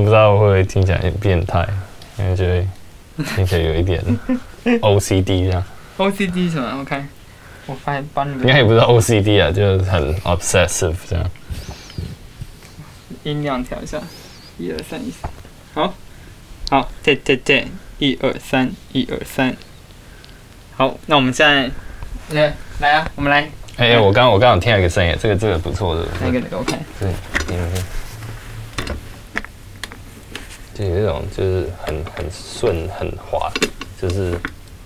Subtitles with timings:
[0.00, 1.66] 但不知道会不会听起来很变态，
[2.18, 4.02] 因为觉得听起来有一点
[4.80, 5.62] OCD 这样。
[5.98, 7.04] OCD 什么？？OK，，
[7.66, 8.46] 我发现帮你们。
[8.46, 11.30] 应该也不是 OCD 啊，就是很 obsessive 这样。
[13.24, 14.00] 音量调一下，
[14.56, 15.30] 一二三一三，
[15.74, 15.94] 好，
[16.70, 17.66] 好，对对对，
[17.98, 19.54] 一二三，一二三，
[20.76, 21.70] 好，那我们现在
[22.30, 23.42] 来来啊，我们来。
[23.76, 26.06] 哎、欸，我刚我刚有听到一个声音，这个这个不错的。
[26.22, 26.74] 那个那个 OK。
[26.98, 27.12] 对，
[27.46, 27.84] 听一听。
[30.80, 33.52] 就有一种就是很很顺很滑，
[34.00, 34.34] 就是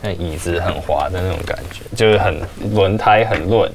[0.02, 2.42] 那椅子很滑的那种感觉，就是很
[2.74, 3.70] 轮胎很润。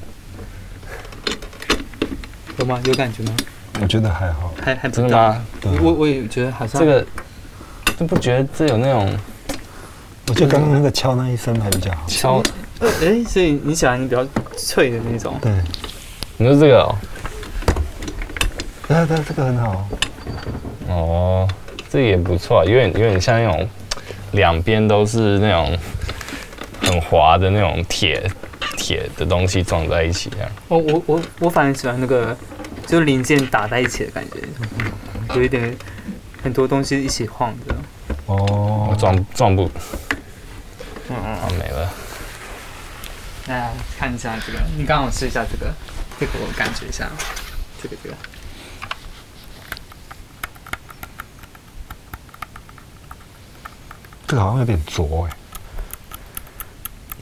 [2.58, 2.78] 有吗？
[2.84, 3.34] 有感觉吗？
[3.80, 4.52] 我觉得还好。
[4.62, 5.42] 还还真的吗？
[5.80, 7.06] 我我也觉得好像这个，
[7.98, 9.18] 就不觉得这有那种？
[10.28, 12.04] 我觉得刚刚那个敲那一声还比较好。
[12.06, 12.42] 敲。
[12.80, 14.26] 哎、欸，所以你喜欢比较
[14.58, 15.38] 脆的那种？
[15.40, 15.50] 对。
[16.36, 16.94] 你说这个哦？
[18.86, 19.88] 对对，这个很好。
[20.88, 21.48] 哦。
[21.90, 23.68] 这也不错，有点有点像那种
[24.32, 25.76] 两边都是那种
[26.80, 28.30] 很滑的那种铁
[28.76, 30.48] 铁的东西撞在一起这样。
[30.68, 32.36] 哦，我我我反而喜欢那个，
[32.86, 35.76] 就零件打在一起的感觉，有一点
[36.44, 37.74] 很多东西一起晃的。
[38.26, 39.64] 哦，撞撞不？
[41.08, 41.92] 嗯嗯，好没了。
[43.48, 45.72] 来看一下这个，你刚好试一下这个，
[46.20, 47.10] 这个我感觉一下，
[47.82, 48.14] 这个这个。
[54.30, 55.36] 这个好像有点浊哎。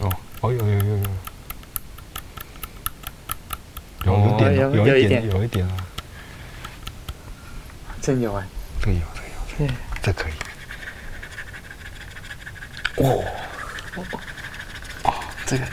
[0.01, 0.85] 哦，哦有有有
[4.05, 5.77] 有，有有点有一点有一点啊。
[8.03, 8.47] 真有哎。
[8.83, 9.33] 这个有这个有。
[9.57, 10.33] 对，这可以。
[12.97, 13.25] 哦。
[15.05, 15.15] 哦，
[15.47, 15.65] 这个，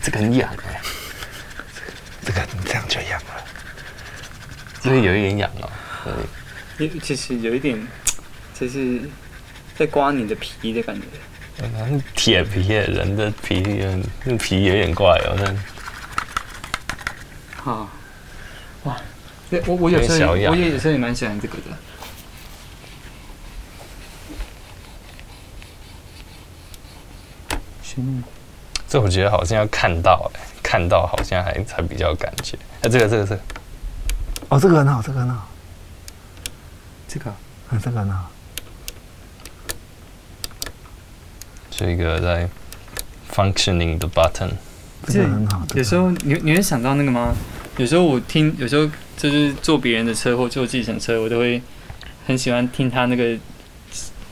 [0.00, 0.80] 这个很痒哎。
[2.24, 3.44] 这个这样就痒了。
[4.80, 5.68] 这个有一点痒哦。
[6.78, 7.00] 对。
[7.00, 7.84] 其实有一点，
[8.54, 9.00] 就是。
[9.76, 11.06] 在刮你的皮的感觉，
[12.14, 13.60] 铁皮人的皮，
[14.24, 15.54] 那皮有点怪哦，那。
[17.56, 17.88] 好，
[18.84, 18.96] 哇，
[19.66, 21.62] 我我有时候我也有时候也蛮喜欢这个的。
[27.82, 28.24] 行，
[28.88, 32.58] 这我觉得好像要看到哎，看到好像还才比较有感觉。
[32.82, 33.42] 哎，这个这个这个，
[34.48, 35.48] 哦，这个很好，这个很好，
[37.06, 37.32] 这个，
[37.70, 38.30] 嗯，这个很好。
[41.74, 42.46] 这个在
[43.34, 44.50] functioning 的 button，
[45.08, 45.66] 这个很好。
[45.74, 47.34] 有时候你你会想到那个吗？
[47.78, 51.60] 有时候我听，有时候就是坐别人的车或坐计程车，我都会
[52.26, 53.34] 很喜欢听他那个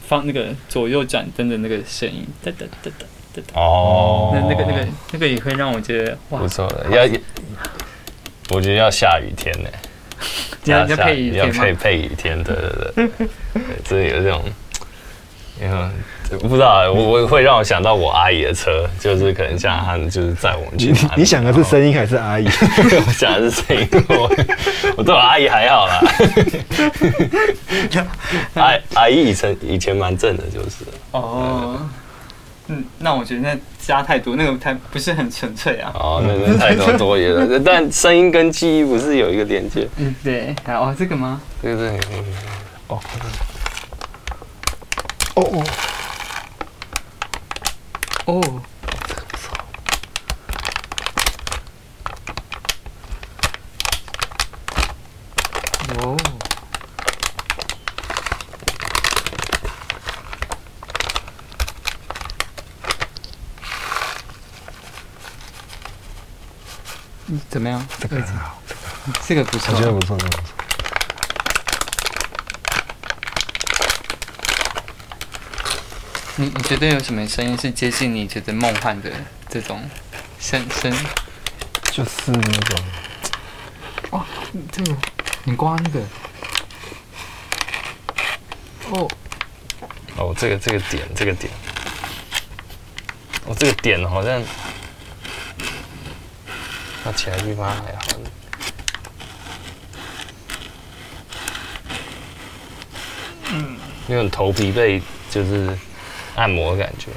[0.07, 3.61] 放那个左右转灯的那个声音，哒哒哒哒哒。
[3.61, 4.33] 哦。
[4.35, 6.87] 那那个那个那个也会让我觉得哇，不错的。
[6.91, 7.21] 要，
[8.51, 9.71] 我觉得要下雨天呢，
[10.65, 13.09] 要要配雨天要配配雨天，对对对，
[13.55, 14.45] 对， 这有这种，
[15.59, 15.89] 因为。
[16.49, 20.93] 不知道，我我会让我想到我阿姨的车，就是可能像他们就是载我们去。
[20.93, 22.47] 你你想的是声音还是阿姨？
[23.07, 23.89] 我想的是声音。
[24.09, 24.31] 我
[24.97, 26.01] 我对我阿姨还好啦。
[28.55, 30.85] 阿阿姨以前以前蛮正的，就是。
[31.13, 31.81] 哦。
[32.73, 35.91] 嗯，那我觉得那加太多，那个太不是很纯粹啊。
[35.95, 37.59] 哦，那那太多多余了。
[37.59, 39.89] 但声音跟记忆不是有一个连接？
[39.97, 40.55] 嗯，对。
[40.69, 41.41] 哦，这个吗？
[41.61, 41.99] 这个是。
[42.87, 43.01] 哦。
[45.35, 45.65] 哦
[48.27, 48.33] 哦。
[48.33, 48.63] 哦，
[55.99, 56.17] 哦，
[67.27, 67.87] 嗯，怎么样？
[67.99, 68.63] 这个很好，
[69.27, 70.60] 这个不错，我觉得不错，这个不错。
[76.41, 79.13] 你你觉得有什么声音是接近你觉得梦幻的
[79.47, 79.79] 这种
[80.41, 80.91] 声声？
[81.93, 82.81] 就是那种，
[84.13, 84.25] 哇，
[84.73, 84.97] 这个
[85.45, 86.01] 你刮那个，
[88.89, 89.11] 哦，
[90.17, 91.53] 哦，这个这个点这个点，
[93.45, 94.43] 哦，这个点好像，
[97.05, 98.01] 那其他地方还好，
[103.51, 103.77] 嗯，
[104.07, 105.77] 那种头皮被就是。
[106.41, 107.11] 按摩的感觉，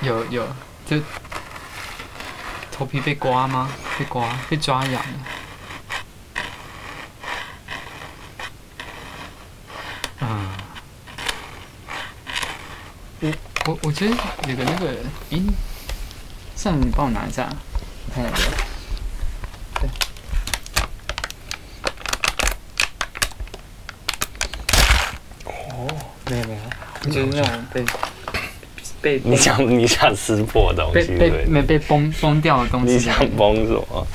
[0.00, 0.46] 有有，
[0.86, 0.96] 就
[2.70, 3.68] 头皮被刮吗？
[3.98, 5.02] 被刮，被抓痒了。
[10.20, 10.52] 嗯，
[13.18, 13.32] 我
[13.66, 14.14] 我我觉得
[14.48, 14.94] 有个那个，
[15.32, 15.42] 咦，
[16.54, 17.48] 算了，你帮我拿一下，
[18.06, 18.36] 我看一下。
[19.80, 19.90] 对。
[25.44, 25.88] 哦
[26.26, 27.84] 没有没有，就是那种被
[29.02, 32.94] 被 你想你想撕破的东西，对没被崩崩掉的东西。
[32.94, 34.06] 你想崩什么？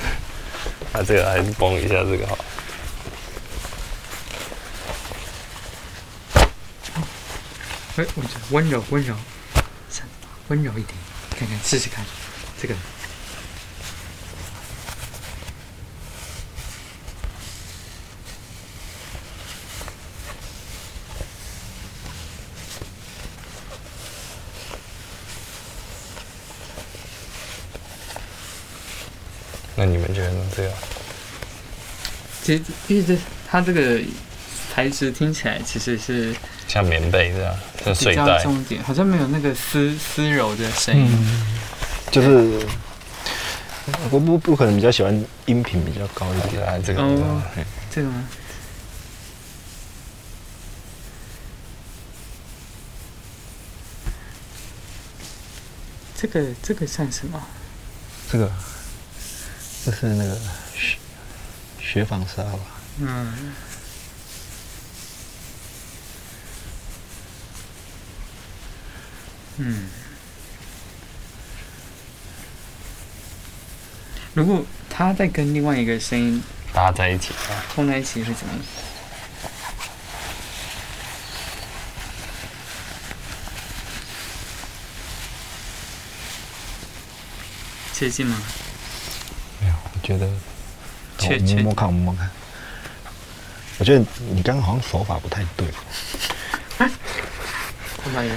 [0.92, 2.38] 啊这个还是崩一下这个好。
[7.96, 8.06] 哎，
[8.50, 9.14] 温柔温柔，
[10.48, 10.94] 温柔一点，
[11.38, 12.04] 看看试试看，
[12.60, 12.74] 这个。
[29.78, 30.44] 那你们觉得呢？
[30.56, 30.72] 这个？
[32.42, 33.16] 其实，因为这
[33.48, 34.00] 它这个
[34.74, 36.34] 材质听起来其实是
[36.66, 37.54] 像棉被这样，
[37.84, 38.42] 像睡比较袋。
[38.42, 41.06] 重点，好像没有那个丝丝柔的声音。
[41.08, 41.46] 嗯，
[42.10, 42.66] 就是
[44.10, 45.14] 我不不可能比较喜欢
[45.46, 46.60] 音频比较高一点。
[46.66, 47.00] 啊，这个。
[47.00, 47.40] 哦
[47.88, 48.28] 这个吗？
[56.20, 57.40] 这个这个算什么？
[58.30, 58.50] 这个，
[59.90, 60.36] 这是那个
[60.74, 60.98] 雪
[61.80, 62.58] 雪纺纱吧？
[62.98, 63.32] 嗯。
[69.56, 69.88] 嗯。
[74.34, 78.54] 如果他再跟另外一个声音搭在一起啊，放在一起是怎么？
[87.94, 88.36] 接近吗？
[90.08, 90.26] 觉得，
[91.18, 92.30] 切我摸摸看，我摸摸看。
[93.78, 94.02] 我觉得
[94.32, 95.68] 你刚刚好像手法不太对。
[96.78, 96.88] 干
[98.14, 98.34] 嘛呀？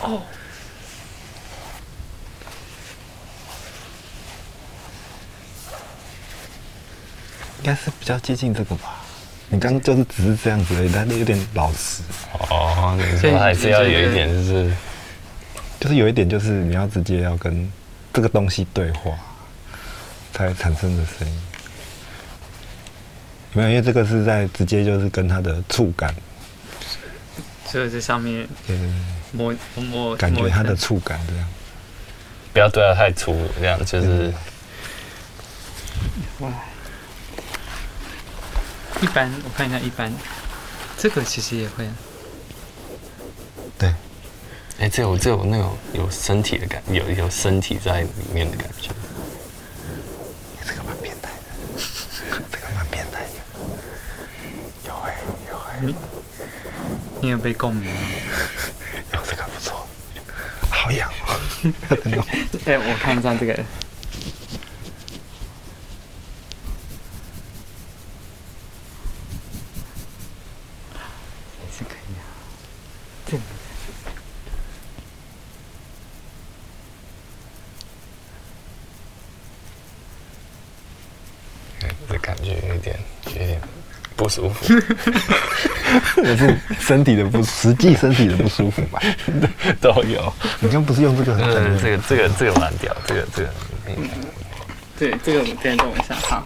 [0.00, 0.20] 哦。
[7.58, 8.96] 应该是比较接近这个吧？
[9.48, 12.02] 你刚刚就是只是这样子而已，但是有点老实。
[12.50, 14.72] 哦，你说 还是要有一点，就是
[15.78, 17.70] 就是有一点，就是你要直接要跟
[18.18, 19.16] 这个东西对话，
[20.32, 21.40] 才产生的声音。
[23.52, 26.12] 没有，因为这个是在直接就是跟它的触感，
[27.64, 28.92] 所以这上面对对对，
[29.30, 31.46] 摸摸感觉它的触感这样。
[32.52, 34.34] 不要对它太粗，这样就是。
[36.40, 36.50] 哇。
[39.00, 40.12] 一般我看一下，一般
[40.96, 41.84] 这个其实也会。
[41.84, 42.07] 对。
[44.80, 48.90] 哎，这有这有那种有身体的感，有有身体在里面的感觉。
[50.64, 51.82] 这个蛮变态的，
[52.48, 53.28] 这个蛮变态的。
[54.86, 55.18] 有哎、欸，
[55.50, 55.80] 有哎、欸。
[55.80, 55.94] 你
[57.20, 58.00] 你有被共鸣吗？
[59.14, 59.84] 有这个不错，
[60.70, 61.34] 好痒哦。
[62.64, 63.54] 哎，我看一下这个。
[71.76, 72.22] 是可以啊，
[73.26, 73.42] 这个。
[82.10, 83.60] 这感觉有点有点
[84.28, 84.74] 不舒服，
[86.22, 89.00] 那是身体的不实际身体的不舒服吧？
[89.80, 90.30] 都有。
[90.60, 91.32] 你刚不是用这个？
[91.42, 93.50] 嗯，这个这个这个蛮屌，这个这个。
[93.86, 94.08] 嗯，
[94.98, 96.44] 对，这个我们先动一下哈。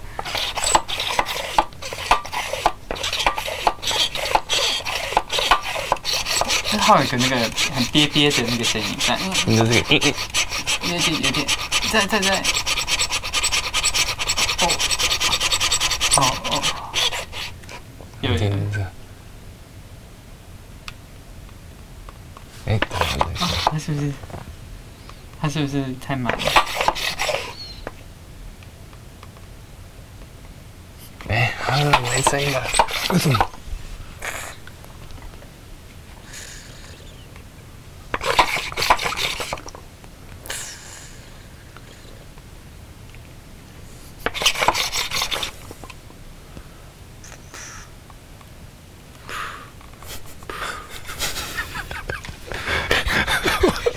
[6.71, 7.37] 它还有一个那个
[7.75, 10.01] 很憋憋的那个声音，但嗯，你就是个嗯
[10.85, 11.47] 嗯，有点有点，
[11.91, 12.43] 在在在。
[14.63, 14.71] 哦
[16.17, 16.63] 哦哦，
[18.21, 18.53] 有点。
[22.67, 24.13] 哎，等一下等一下，它是不是？
[25.41, 26.39] 它是不是太满了？
[31.29, 32.67] 哎，啊，没声音了，
[33.11, 33.39] 为什么？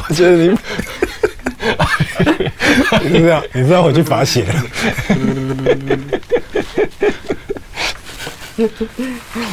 [0.07, 0.57] 我觉得你，
[3.03, 4.65] 你这样，你知道我去罚写了。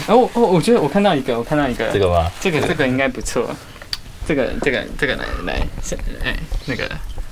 [0.06, 2.30] 然后哦，我觉得我看到一个，我看到一个，这个吗？
[2.40, 3.54] 这个这个应该不错。
[4.24, 5.66] 这个这个这个来来，
[6.24, 6.36] 哎，
[6.66, 6.88] 那个，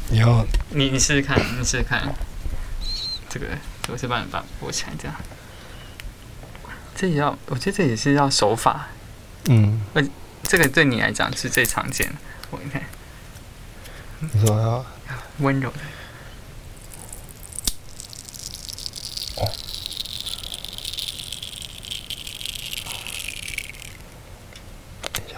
[0.08, 2.02] 你要你你试试看，你试试看。
[3.28, 3.46] 这个
[3.88, 5.16] 我是帮你把握起来，这样。
[6.96, 8.88] 这也要，我觉得这也是要手法。
[9.48, 9.80] 嗯。
[9.94, 10.02] 那，
[10.42, 12.14] 这个对你来讲是最常见的。
[12.50, 12.82] 我你看。
[14.18, 14.84] 你说要
[15.40, 15.78] 温柔的。
[25.12, 25.36] 等下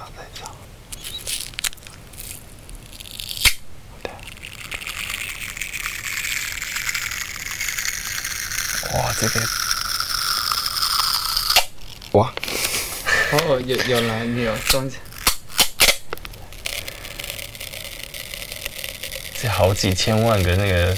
[9.18, 9.28] 这
[12.12, 12.32] 哇。
[13.32, 14.90] 哦有有男你有中
[19.52, 20.96] 好几千万个那个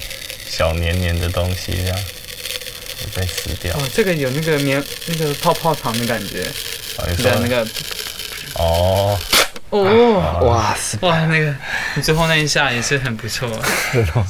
[0.48, 1.98] 小黏黏的东西，这样
[3.14, 3.76] 被撕掉。
[3.76, 6.44] 哦，这个有那个棉那个泡泡糖的感觉。
[6.96, 7.66] 哦，你对，那个。
[8.54, 9.18] 哦。
[9.70, 10.40] 哦。
[10.42, 10.96] 哇塞！
[11.02, 11.54] 哇，那个
[11.96, 13.48] 你最后那一下也是很不错。
[13.92, 14.24] 是哦。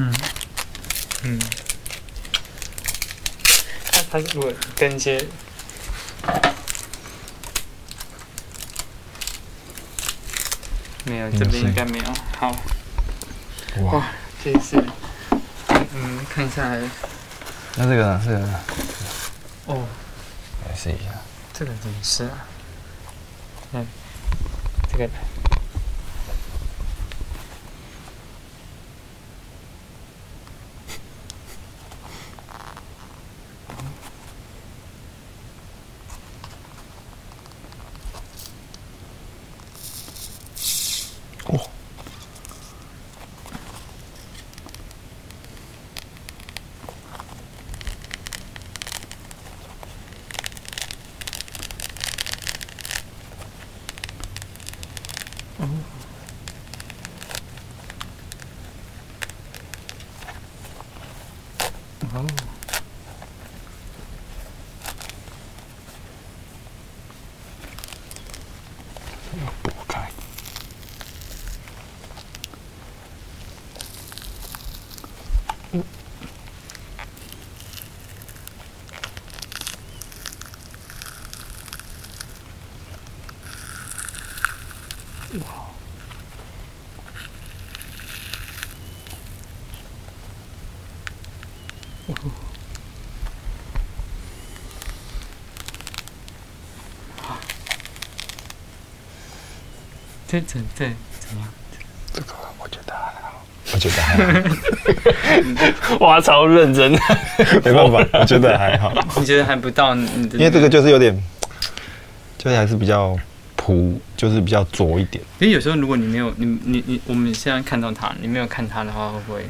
[0.00, 0.14] 嗯，
[1.24, 1.40] 嗯，
[3.92, 5.26] 那他如果跟一些，
[11.04, 12.04] 没有，这边应该没有。
[12.38, 12.56] 好，
[13.80, 14.06] 哇，
[14.44, 14.76] 这是，
[15.92, 16.62] 嗯，看一下，
[17.74, 18.22] 那这个呢？
[18.24, 18.60] 这个呢？
[19.66, 19.84] 哦，
[20.68, 21.10] 来试一下，
[21.52, 22.46] 这个怎么试啊？
[23.72, 23.84] 嗯，
[24.92, 25.10] 这个。
[41.50, 41.68] 哦，
[69.34, 70.10] 要拨开。
[75.72, 75.84] 嗯。
[85.40, 85.68] 哇。
[92.08, 92.14] 哦，
[97.22, 97.36] 好，
[100.30, 100.84] 这这这
[101.18, 101.48] 怎么样？
[102.12, 103.42] 这个我觉得还好，
[103.72, 105.96] 我觉得还好。
[106.04, 107.00] 哇，超认真的，
[107.64, 108.92] 没办法，我觉得还好。
[109.16, 110.36] 你觉得还不到你的？
[110.38, 111.18] 因为这个就是有点，
[112.36, 113.16] 就是还是比较
[113.56, 115.24] 朴，就是比较拙一点。
[115.38, 119.46] 因为有时候如果你没有你你你，我们现在看到他，你没有看他的话，会不会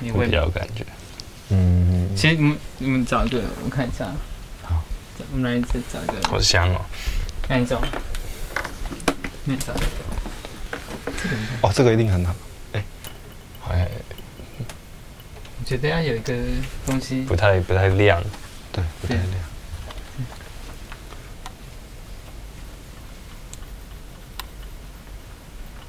[0.00, 0.84] 你会比较有感觉？
[1.50, 4.04] 嗯，其实你们你们找一个，我看一下。
[4.62, 4.82] 好，
[5.32, 6.28] 我们来再找一个。
[6.28, 6.80] 好香哦！
[7.48, 7.80] 那你找，
[9.48, 9.72] 那你找。
[11.62, 12.34] 哦，这个一定很好。
[12.72, 12.84] 哎，
[13.70, 13.88] 哎，
[15.58, 16.34] 我觉得要有一个
[16.84, 17.22] 东西。
[17.22, 18.22] 不太不太亮，
[18.70, 19.26] 对，不太亮。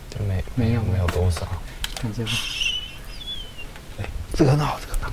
[0.10, 1.46] 就没没有没有多少。
[1.96, 2.30] 看这个。
[4.00, 5.12] 哎，这个很好，这个很好。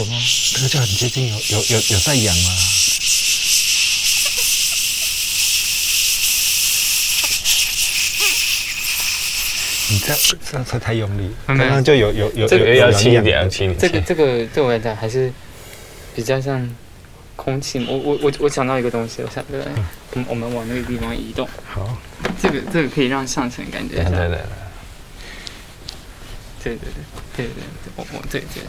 [0.00, 0.18] 有吗？
[0.54, 2.56] 这个就很接近，有有有有在痒啊！
[9.90, 10.18] 你这样
[10.50, 13.78] 这样才太用力，刚刚就有有有这个要轻一点，要轻一点。
[13.78, 15.30] 这个这个对我来讲还是
[16.14, 16.66] 比较像
[17.36, 17.84] 空气。
[17.86, 19.60] 我我我我想到一个东西，我想对，
[20.12, 21.46] 我们我们往那个地方移动。
[21.68, 21.98] 好，
[22.40, 23.96] 这个这个可以让上层感觉。
[23.96, 24.38] 对对对。
[26.62, 27.02] 对对对
[27.36, 28.62] 对对对，我我对对。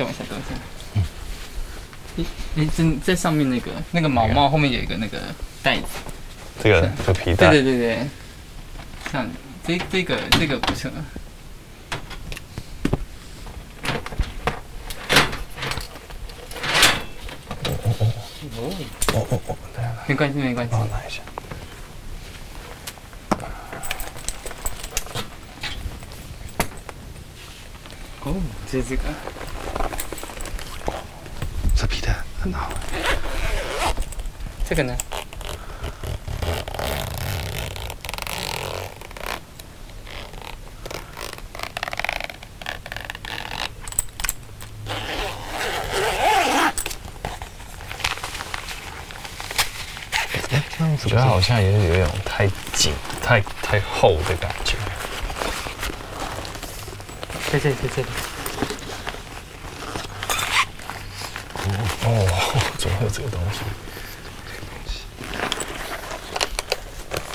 [0.00, 0.54] 等我一下，等我一下。
[0.94, 1.02] 嗯。
[2.14, 5.20] 你你在在上面那个那个毛毛后面有一个那个
[5.62, 5.82] 袋子。
[6.62, 7.50] 这个这皮带。
[7.50, 8.08] 对对对对。
[9.12, 9.28] 像
[9.66, 10.90] 这这个这个不错。
[17.64, 18.06] 哦哦哦。
[19.12, 19.56] 哦哦。
[20.06, 20.72] 没关系没关系。
[20.72, 21.20] 帮我拿一下。
[28.22, 28.34] 哦，
[28.72, 29.02] 这这个。
[32.40, 32.70] 很好。
[34.68, 34.96] 这个呢？
[51.02, 52.92] 我觉得好像也是有一种太紧、
[53.22, 54.76] 太太厚的感觉。
[57.50, 58.04] 谢谢，谢谢。
[62.80, 63.60] 怎么会有这个东西？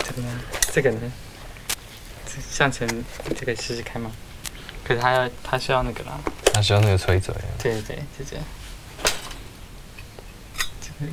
[0.03, 0.41] 这个呢？
[0.73, 1.11] 这个呢？
[2.51, 2.87] 向前
[3.37, 4.11] 这个试试看吗？
[4.83, 6.19] 可是他要，他需要那个啦。
[6.51, 7.31] 他需要那个吹嘴。
[7.59, 8.43] 对对对，就这样。
[10.81, 11.11] 这个。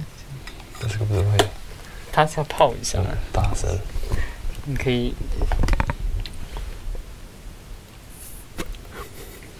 [0.81, 1.37] 但这个不是会？
[2.11, 3.01] 他是要泡一下。
[3.35, 3.79] 大声。
[4.65, 5.15] 你可以。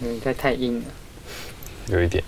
[0.01, 0.87] 嗯，这太硬了。
[1.89, 2.25] 有一点。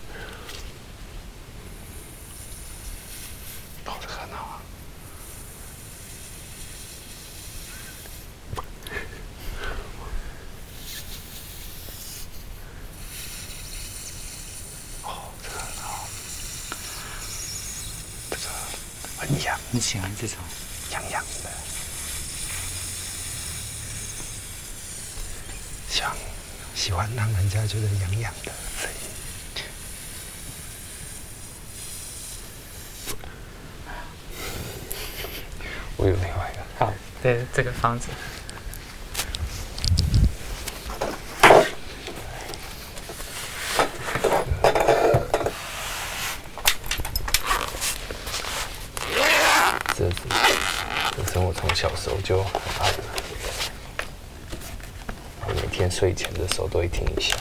[19.70, 20.36] 你喜欢这种
[20.92, 21.50] 痒痒的，
[25.90, 26.14] 想
[26.76, 28.52] 喜欢让人家觉得痒痒的。
[35.96, 36.62] 我有另外一个。
[36.78, 38.08] 好，对这个房子。
[49.96, 53.04] 这是我从小时候就很爱了，
[55.46, 57.36] 我每天睡前的时候都会听一下。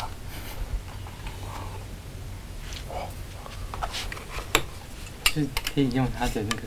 [5.34, 6.64] 是可以用它的那个。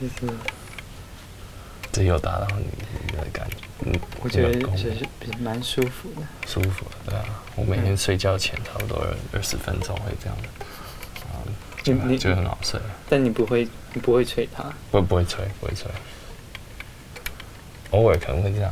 [0.00, 0.34] 就是，
[1.92, 3.56] 这有达到你的感觉，
[3.86, 5.06] 嗯，我觉得是是
[5.38, 6.84] 蛮舒服的，舒服
[7.66, 10.36] 我每天睡觉前差不多二十分钟会这样
[11.32, 12.78] 啊，嗯，就你就很好睡。
[13.08, 14.70] 但你不会，你不会吹它？
[14.90, 15.90] 不不会吹，不会吹，
[17.92, 18.70] 偶尔可能会这样。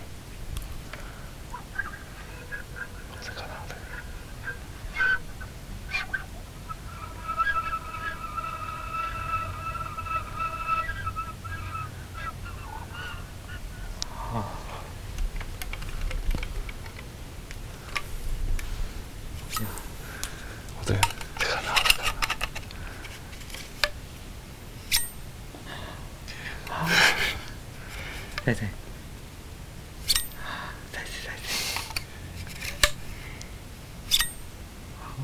[28.44, 28.62] 再再，
[30.92, 31.46] 再次再次，
[35.00, 35.14] 好，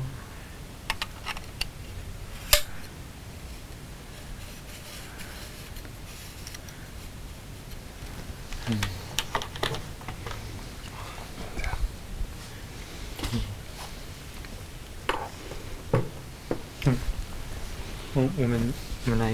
[8.67, 8.79] 嗯，
[16.85, 16.97] 嗯，
[18.13, 18.73] 我我们
[19.05, 19.33] 我们来。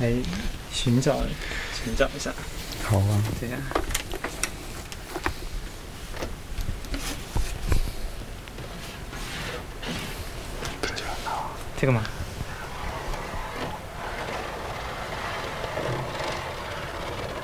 [0.00, 0.12] 来
[0.72, 1.14] 寻找，
[1.72, 2.32] 寻找一下。
[2.82, 3.22] 好啊。
[3.40, 3.60] 这样。
[11.78, 12.02] 这个吗？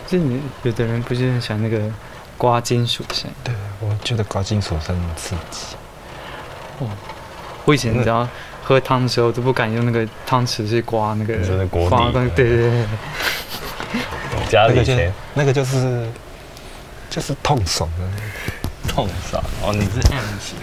[0.09, 1.89] 这你有的人不是很喜欢那个
[2.37, 3.31] 刮金属声？
[3.45, 5.77] 对，我觉得刮金属声很刺激。
[6.81, 6.91] 哦，
[7.65, 8.29] 我以前你知道。
[8.63, 11.35] 喝汤的时候都不敢用那个汤匙去刮那个，
[11.67, 12.87] 刮对对对。
[14.49, 16.09] 家里钱那个就是
[17.09, 18.05] 就是痛爽的，
[18.87, 20.57] 痛爽哦，你是 M 型。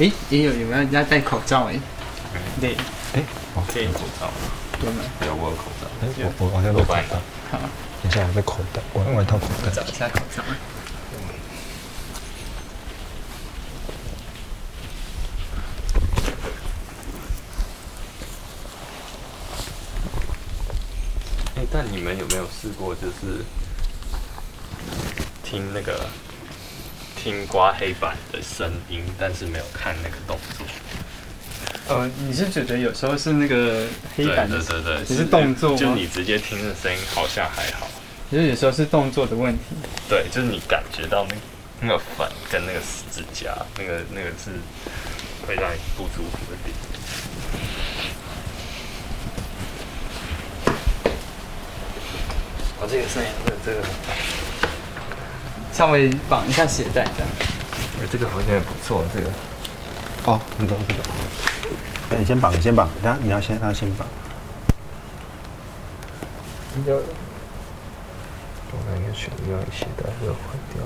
[0.00, 1.80] 哎，也有有没有人家戴口罩哎？
[2.60, 2.76] 对，
[3.14, 3.22] 哎，
[3.72, 4.28] 可以口罩，
[4.78, 5.02] 对吗？
[5.24, 5.86] 有我有口罩，
[6.38, 7.04] 我我好像都戴。
[7.50, 7.58] 好，
[8.02, 9.70] 等一下我在口袋，我用外套口袋。
[9.72, 10.42] 找一下口罩。
[21.82, 23.42] 但你们有没有试过，就是
[25.42, 26.06] 听那个
[27.16, 30.64] 听刮黑板的声音，但是没有看那个动作？
[31.88, 35.76] 呃，你是觉得有时候是那个黑板的，对对对，只是动作吗？
[35.76, 37.88] 就你直接听的声音好像还好，
[38.30, 39.64] 其实有时候是动作的问题。
[40.08, 41.34] 对，就是你感觉到那
[41.80, 42.78] 那个粉跟那个
[43.10, 44.52] 指甲，那个那个是
[45.48, 46.71] 会让你不舒服的点。
[52.92, 53.82] 这个声音，这个这个，
[55.72, 57.28] 稍微绑一下鞋带这样。
[58.10, 59.28] 这个好像也不错，这个。
[60.26, 61.00] 哦，你知道这个？
[62.10, 64.06] 哎，你先绑，你先绑，等下你要先让他先绑。
[66.86, 67.02] 要，我
[68.94, 70.40] 那个选要鞋带要坏
[70.74, 70.84] 掉。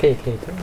[0.00, 0.54] 可以可以可以。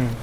[0.00, 0.14] 嗯。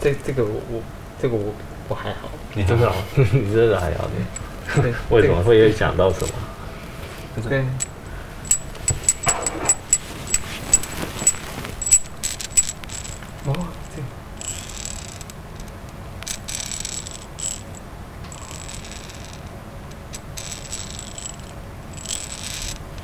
[0.00, 0.82] 这这个我我
[1.20, 1.52] 这个我
[1.88, 6.32] 我还好，你真的好 你真的还好的， 为什么会想到什么？
[7.48, 7.64] 对。
[13.46, 13.54] 哦，
[13.94, 14.04] 对。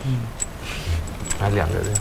[0.05, 0.21] 嗯。
[1.41, 2.01] 来两个这样。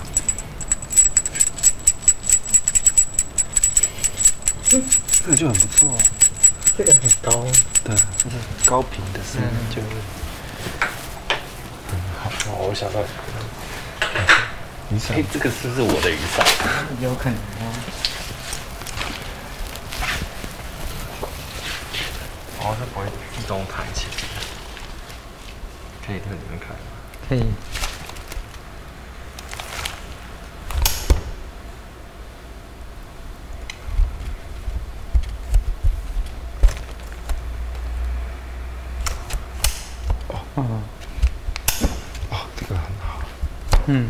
[5.23, 5.97] 这个就很不错哦。
[6.76, 7.45] 这个很高。
[7.84, 9.88] 对，就是高频的声音就会。
[11.91, 12.30] 嗯，好。
[12.49, 13.00] 哦，我想到。
[14.91, 15.15] 雨伞。
[15.15, 16.46] 哎，这个是不是我的雨伞？
[17.00, 17.63] 有可能哦。
[22.60, 23.06] 哦，它不会
[23.38, 24.08] 自动弹起。
[26.06, 26.76] 可以在里面看。
[27.30, 27.43] 可以。
[40.28, 40.82] 哦，
[42.30, 43.24] 哦，这个很好。
[43.88, 44.08] 嗯。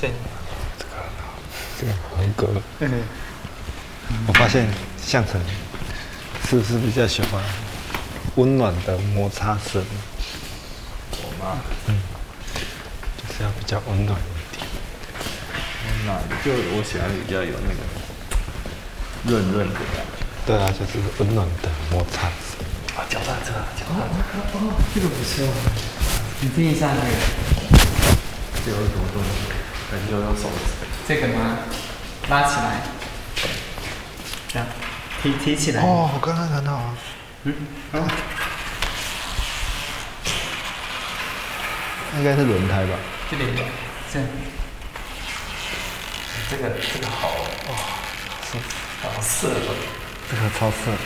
[0.00, 0.10] 对。
[0.78, 1.34] 这个很好，
[1.78, 2.62] 这个横格。
[2.80, 3.02] 嗯。
[4.26, 4.66] 我发现
[5.04, 5.40] 相程
[6.48, 7.42] 是不是比较喜欢
[8.36, 9.82] 温暖的摩擦声？
[11.12, 11.58] 我吗？
[11.86, 11.98] 嗯。
[13.16, 14.66] 就是要比较温暖一点。
[15.86, 17.80] 温暖，就我喜欢比较有那个
[19.24, 20.22] 润润的感觉。
[20.44, 22.62] 对啊，就是温暖的摩擦声。
[22.96, 24.28] 啊，脚踏车，脚踏车。
[24.52, 25.46] 哦，哦，这个不错。
[26.40, 27.14] 你听一下那个。
[28.64, 29.28] 这有什么东西？
[29.90, 30.86] 感觉用手指。
[31.06, 31.58] 这个吗？
[32.28, 32.82] 拉起来。
[34.52, 34.68] 这样。
[35.22, 35.82] 提提起来。
[35.82, 36.94] 哦，我刚刚看到啊。
[37.44, 37.54] 嗯。
[37.92, 38.08] 啊。
[42.18, 42.94] 应该是轮胎吧？
[43.30, 43.44] 这里。
[44.12, 44.28] 这样。
[46.50, 47.28] 这个这个好
[47.68, 47.74] 哇，
[48.44, 48.58] 是
[49.02, 49.60] 好色的。
[50.30, 50.98] 这个超色的。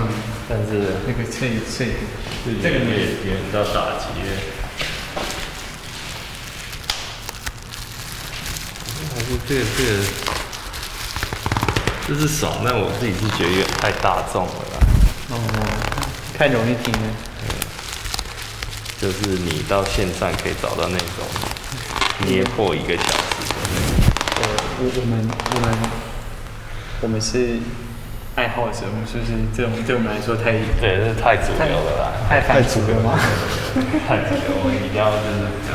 [0.00, 0.08] 嗯，
[0.48, 1.92] 但是那个脆脆，
[2.62, 4.04] 这个也也比较打击。
[9.14, 9.88] 还是这个这个，
[12.08, 14.78] 就是爽，但我自己是觉得有点太大众了啦。
[15.30, 15.32] 哦，
[16.38, 16.98] 太容易听了。
[18.98, 21.06] 就是你到线上可以找到那种
[22.26, 23.08] 捏破一个小时
[23.46, 23.94] 的那种。
[24.40, 24.42] 呃，
[24.78, 25.64] 我我们我们
[27.02, 27.60] 我们是。
[28.36, 33.18] 爱好者，是不是这种对我们来说太对，这是太主流了啦，太太主流吗？
[34.08, 35.72] 太主流，我们一定要就是比较。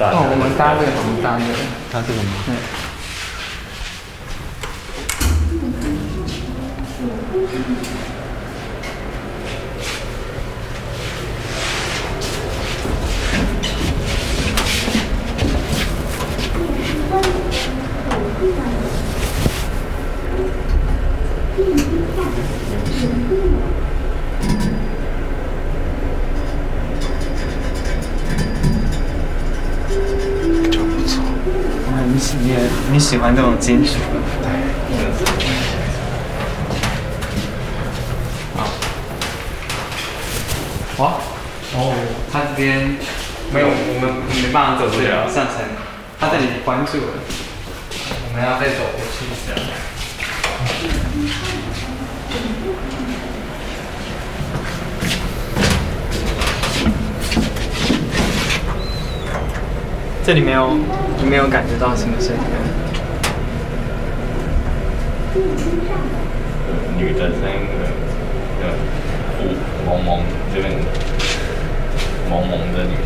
[0.00, 1.52] 哦，我们搭这个，我们搭这个，
[1.90, 2.30] 搭这个吗？
[2.48, 2.77] 嗯。
[33.68, 34.16] 喜欢这种金属的？
[34.42, 34.48] 对。
[38.56, 38.58] 好。
[40.96, 41.02] 哇。
[41.74, 41.92] 哦，
[42.32, 42.96] 他这边
[43.52, 44.10] 没有，我们
[44.42, 45.60] 没办法走这条上层，
[46.18, 47.12] 他这里关住了，
[48.24, 49.52] 我们要再走过去一下。
[60.24, 60.78] 这里没有，
[61.22, 62.40] 你没有感觉到什么声音？
[66.98, 67.86] 女的声音的，
[68.60, 68.62] 对，
[69.40, 69.42] 雾
[69.86, 70.08] 蒙蒙
[70.52, 70.66] 这边
[72.28, 72.97] 蒙蒙的女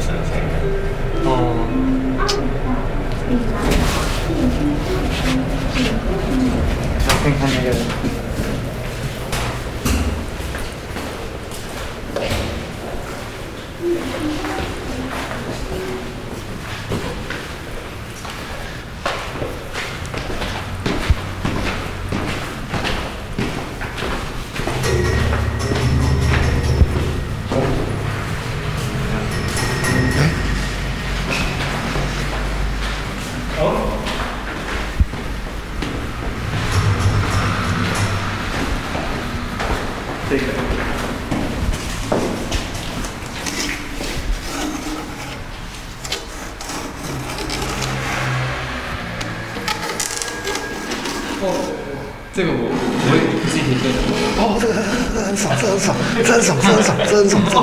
[56.14, 57.62] 真爽真爽真爽真哦，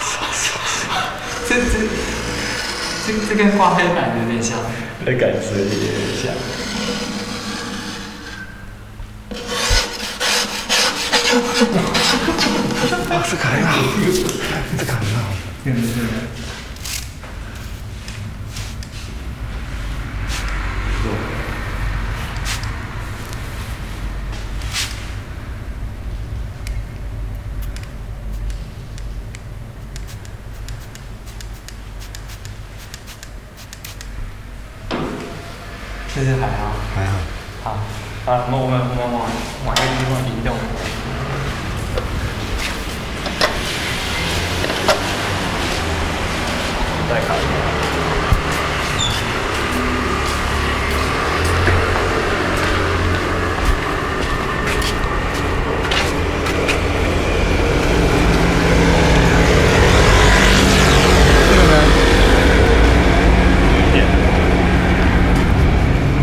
[0.00, 0.90] 爽爽爽！
[1.48, 1.62] 这这
[3.06, 4.58] 这这跟挂黑板有点像，
[5.04, 5.80] 那感觉有点
[6.20, 6.32] 像。
[13.10, 13.70] 啊，这个很好，
[14.76, 15.16] 这个很好，
[15.64, 15.88] 对对对。
[36.12, 37.12] 其实还好，还好。
[37.62, 37.66] 好，
[38.26, 39.22] 啊，我们我们我们往
[39.64, 40.48] 往那个地方移动。
[47.08, 47.44] 再看一下。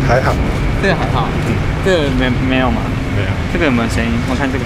[0.08, 0.32] 还好，
[0.80, 1.48] 这个还好，嗯，
[1.88, 2.82] 这个没没有吗？
[3.16, 3.28] 没有。
[3.50, 4.12] 这个有没有声音？
[4.28, 4.64] 我看这个。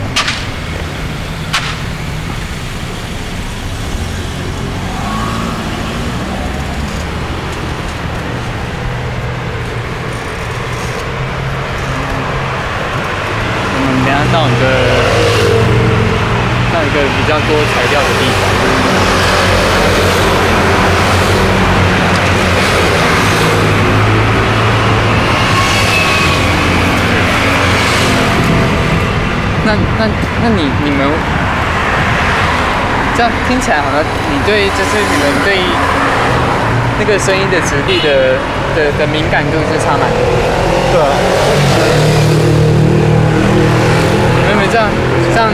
[13.78, 14.62] 我们等下到一个
[16.72, 19.31] 到一个比较多材料的地方。
[30.02, 30.08] 那
[30.42, 31.06] 那你你们
[33.16, 35.62] 这样听起来好像你对就是你们对
[36.98, 38.34] 那个声音的质地的
[38.74, 40.18] 的的敏感度是差蛮多。
[40.90, 41.06] 对啊。
[44.48, 44.88] 没没这样
[45.32, 45.48] 这样，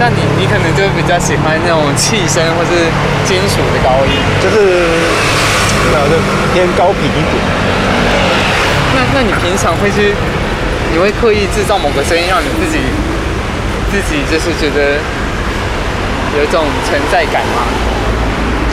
[0.00, 2.88] 那你你可能就比较喜欢那种气声或是
[3.26, 4.16] 金属的高音。
[4.40, 4.56] 就是
[5.92, 6.16] 那就
[6.54, 7.36] 偏高频一点。
[8.96, 10.14] 那那你平常会去
[10.90, 12.80] 你会刻意制造某个声音让你自己？
[13.90, 14.98] 自己就是觉得
[16.36, 17.62] 有一种存在感吗？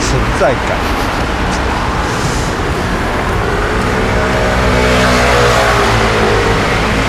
[0.00, 0.76] 存在感。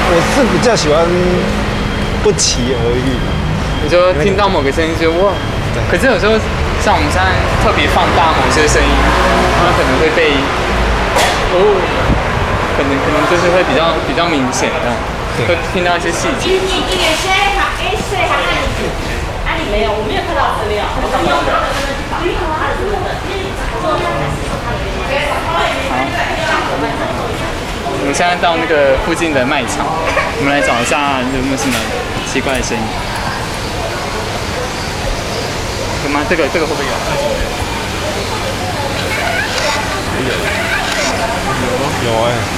[0.10, 1.06] 我是比较喜欢
[2.24, 3.20] 不期而遇。
[3.84, 5.34] 你说听到某个声音就哇，
[5.92, 6.34] 可是有时候
[6.82, 7.28] 像我们现在
[7.62, 8.90] 特别放大某些声音，
[9.60, 10.32] 它可能会被
[11.54, 11.56] 哦，
[12.78, 14.96] 可能可能就是会比较比较明显的，
[15.46, 16.58] 会听到一些细节。
[18.10, 18.90] 对，还看你自己，
[19.44, 20.86] 啊，你没有，我没有看到资料。
[20.96, 26.08] 我用他的身份去找，因为他的身份，因为我说他才是他的。
[26.48, 26.72] 好，
[28.00, 29.86] 我们现在到那个附近的卖场，
[30.40, 31.76] 我们来找一下有没有什么
[32.32, 32.84] 奇怪的声音。
[36.06, 36.22] 有吗？
[36.30, 36.92] 这个这个会不会有？
[40.24, 40.32] 有，
[42.06, 42.57] 有哎。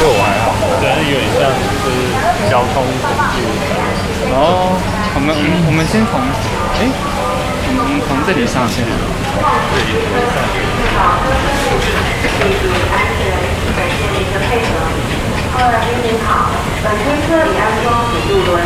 [0.00, 2.08] 对我还好，但是有点像就是。
[2.50, 2.88] 交通工
[3.36, 3.44] 具。
[4.32, 4.74] 哦，
[5.14, 6.18] 我们我们我们先从，
[6.80, 8.80] 哎，我们从这里上去。
[8.80, 9.92] 这里
[10.32, 10.56] 上去。
[15.52, 16.48] 各位来宾您好，
[16.82, 18.58] 本推车已安装辅助轮，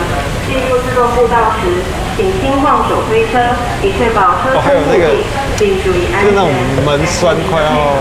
[0.49, 1.83] 进入自动步道时，
[2.17, 3.43] 请轻晃手推车，
[3.83, 5.27] 以确保车身固定，
[5.59, 6.31] 并注意安全。
[6.31, 6.49] 是那种
[6.87, 8.01] 门栓快要，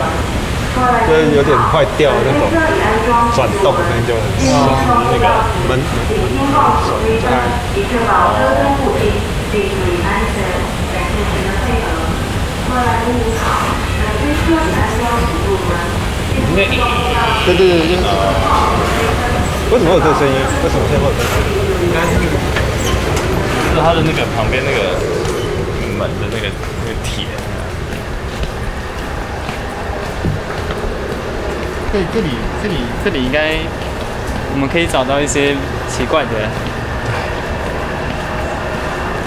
[0.74, 2.50] 就是有点快掉那种，
[3.36, 4.74] 转动可能就很爽。
[5.14, 5.26] 那个
[5.70, 5.78] 门，
[6.10, 7.30] 请轻晃手推车，
[7.78, 9.14] 以确保车身固定，
[9.54, 10.42] 并注意安全。
[10.94, 11.94] 感谢您的配合。
[12.66, 13.70] 各位来宾您好，
[14.02, 15.78] 本推车已安装辅助轮。
[16.56, 16.74] 对对
[17.46, 17.94] 对对，
[19.72, 20.34] 为什么有这个声音？
[20.64, 21.86] 为什么现在会有这个声音？
[21.86, 22.18] 应该是，
[23.70, 24.98] 是它的那个旁边那个
[25.98, 26.50] 门的那个
[26.82, 27.26] 那个铁。
[31.94, 32.30] 这，这里
[32.64, 32.76] 这里
[33.06, 33.54] 这里应该
[34.52, 35.54] 我们可以找到一些
[35.88, 36.30] 奇怪的，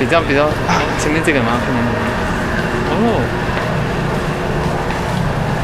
[0.01, 0.51] 比较比较
[0.99, 1.53] 前面这个吗？
[2.91, 3.23] 哦。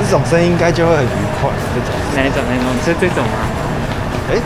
[0.05, 1.09] 这种声音应该就会很愉
[1.41, 1.51] 快。
[1.75, 2.39] 这种哪一种？
[2.47, 2.71] 哪一种？
[2.85, 3.35] 是这种吗？
[4.31, 4.39] 哎，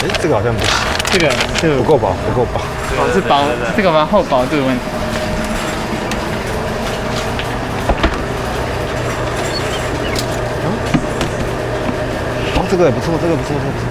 [0.00, 0.72] 哎，这个好像不行。
[1.12, 1.28] 这个
[1.60, 2.60] 这个不够薄，不够薄。
[2.96, 3.44] 哦，是薄
[3.76, 4.08] 这个吗？
[4.10, 4.80] 厚薄这个问题。
[12.68, 13.86] 这个也不错，这个不错，这个不错。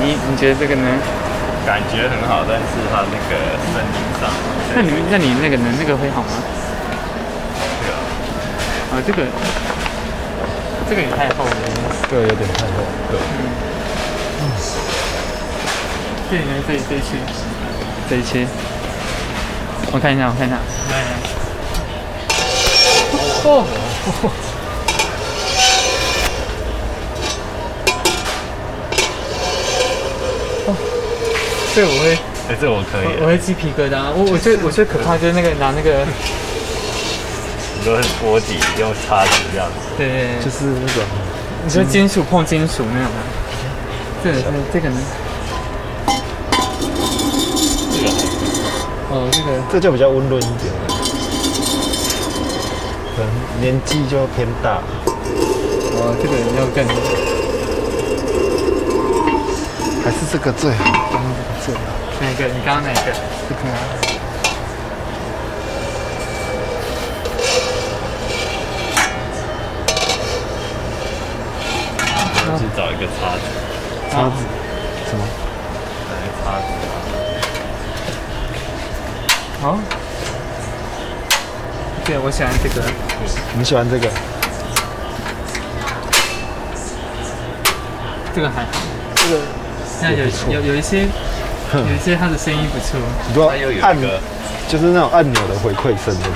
[0.00, 0.86] 你你觉得这个呢？
[1.66, 3.34] 感觉很好，但是它那个
[3.72, 4.30] 声音上。
[4.74, 5.64] 那你那你那个呢？
[5.78, 6.28] 那个会好吗？
[7.82, 7.98] 对啊。
[8.92, 9.24] 啊，这个
[10.88, 11.50] 这个也太厚了，
[12.10, 12.72] 这个有点太厚。
[13.10, 13.18] 对。
[14.40, 14.42] 嗯。
[16.30, 16.50] 这里面？
[16.66, 17.06] 这里这一区，
[18.08, 18.46] 这一区。
[19.92, 20.56] 我看一下，我看一下。
[20.90, 21.10] 来来。
[23.44, 23.66] 哦。
[31.74, 34.10] 这我会，哎，这我可以，我会鸡皮疙瘩。
[34.10, 36.04] 我我最我最可怕就是那个拿那个，
[37.88, 41.02] 你说是锅底用叉子这样子，对对，就是那种，
[41.64, 43.16] 你说金属碰金属那种吗？
[44.22, 45.00] 这个这个呢？
[47.90, 48.10] 这个，
[49.08, 50.80] 哦，这个这就比较温润一点了，
[53.16, 54.82] 可能年纪就偏大。
[55.96, 56.86] 哦，这个要更，
[60.04, 60.84] 还是这个最好。
[62.20, 62.44] 哪个？
[62.48, 63.12] 你刚刚哪个？
[63.48, 63.60] 这个。
[72.58, 73.40] 去找一个叉子。
[74.08, 74.36] 叉子？
[75.10, 75.24] 什么？
[76.06, 76.64] 找一个叉子。
[79.60, 79.64] 好。
[82.04, 82.80] 对，我喜欢这个。
[83.58, 84.08] 你喜欢这个？
[88.32, 88.68] 这个还好。
[89.16, 89.40] 这个。
[90.00, 91.08] 那有有有一些。
[91.74, 92.98] 有一些它的声音不错，
[93.28, 93.52] 你说
[93.82, 93.94] 按
[94.68, 96.28] 就是那种按钮的回馈声的，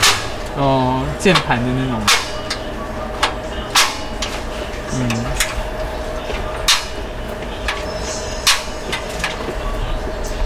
[0.58, 1.98] 哦，键盘的那种，
[4.92, 5.08] 嗯，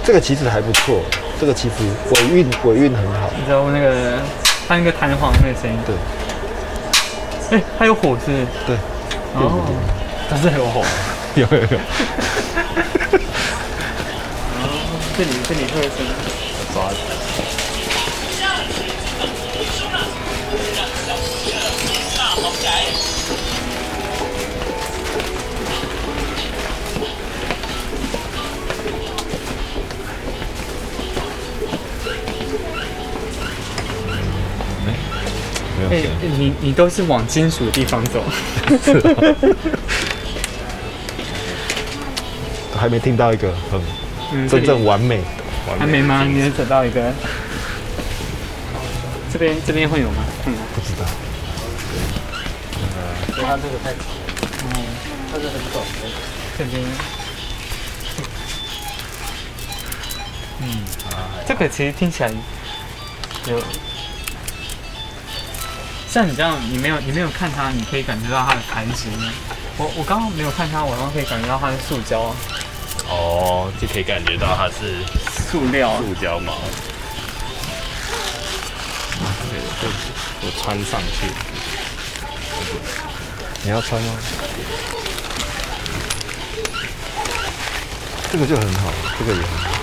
[0.07, 1.01] 这个其实还不错，
[1.41, 1.75] 这个其实
[2.15, 4.21] 尾韵尾韵很好，你知道那个
[4.69, 5.77] 它那个弹簧那个声音，
[7.51, 8.47] 对，哎，它有火是？
[8.65, 8.77] 对，
[9.35, 9.67] 哦，
[10.31, 10.85] 它是有火，
[11.35, 11.79] 有有有。
[15.19, 16.11] 这里这里会有什么？
[35.91, 36.03] 哎，
[36.39, 38.23] 你你都是往金属的地方走。
[42.79, 43.81] 还没听到一个很。
[44.49, 45.23] 真正完美的，
[45.79, 46.25] 还没吗？
[46.25, 47.13] 你能找到一个？
[49.33, 50.25] 这边这边会有吗？
[50.47, 51.07] 嗯，不知道。
[52.75, 52.83] 嗯，
[53.33, 54.83] 所以它这个太，嗯，
[55.31, 56.09] 它是很短的，
[56.59, 56.83] 这边。
[60.63, 60.83] 嗯，
[61.47, 62.33] 这个其实听起来
[63.47, 63.63] 有，
[66.17, 69.11] 像你这样，你没有你没有看它，你可以感觉到它的材质。
[69.77, 72.35] 我我刚刚没有看它，我刚刚可以感觉到它是塑胶。
[73.11, 75.05] 哦，就可以感觉到它是
[75.47, 76.57] 塑料、塑胶毛。
[79.51, 79.89] 对，就
[80.41, 81.27] 我穿上去。
[83.63, 84.15] 你要穿吗？
[88.33, 89.76] 这个就很好，这个也很好。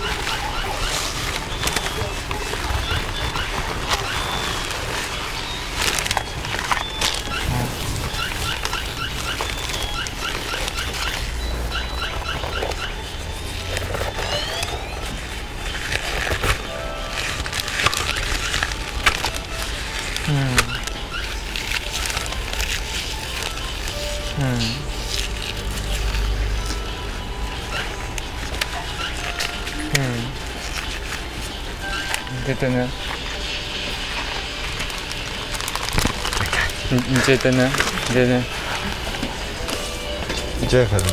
[32.64, 32.88] 真的？
[36.90, 37.70] 你你觉得呢？
[38.08, 38.44] 你觉得呢？
[40.62, 41.06] 我觉得可能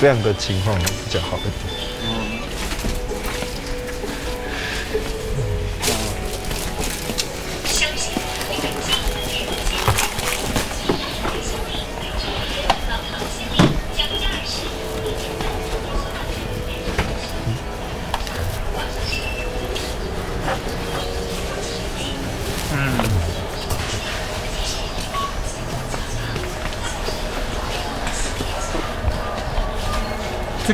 [0.00, 1.75] 这样的情况比较好一点。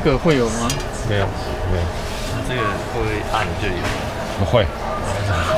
[0.02, 0.68] 个会有吗？
[1.08, 1.26] 没有，
[1.70, 1.84] 没有。
[2.48, 2.60] 这个
[2.92, 3.74] 会按就有。
[4.38, 4.66] 不会，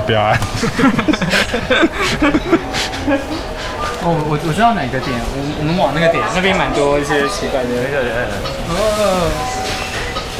[0.06, 0.38] 不要按。
[4.06, 7.68] 哦，我我知道哪个点，我我们往那个点，那边蛮多一些奇怪的。
[7.68, 8.12] 对对对。
[8.68, 9.30] 哦。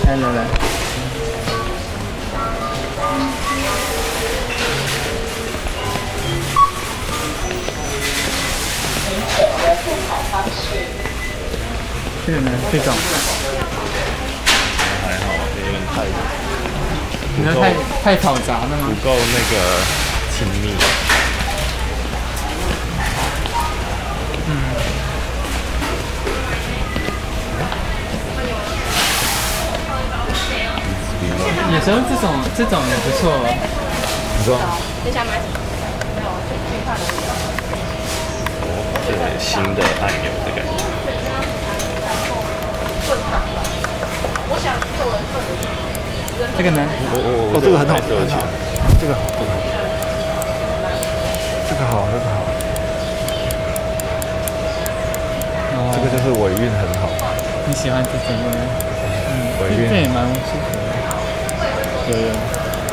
[0.07, 0.45] 来来来。
[12.27, 12.51] 这个呢？
[12.73, 12.93] 这种。
[15.95, 16.03] 太，
[17.37, 17.65] 你说太
[18.03, 18.75] 太嘈杂了吗？
[18.89, 19.55] 不够那个
[20.37, 20.75] 亲密。
[24.49, 24.51] 嗯。
[31.73, 32.25] 有时候这种
[32.57, 33.23] 这种也不错。
[34.39, 34.59] 你说。
[35.05, 35.55] 接下来买什么？
[36.17, 37.01] 没有，就可以看的。
[38.63, 38.67] 哦，
[39.07, 40.69] 这个新的按钮的感觉。
[44.47, 44.67] 我想
[44.99, 45.17] 做人
[46.57, 46.83] 这个呢？
[47.13, 48.39] 哦哦哦，这个很好，这个好，
[49.01, 49.21] 这个好，
[51.69, 52.37] 这个好，这个好。
[55.77, 57.03] 哦，这个就是尾韵很好。
[57.67, 58.53] 你喜欢这种吗？
[59.31, 59.33] 嗯，
[59.63, 60.83] 尾韵这也蛮舒服的。
[62.11, 62.29] 有有，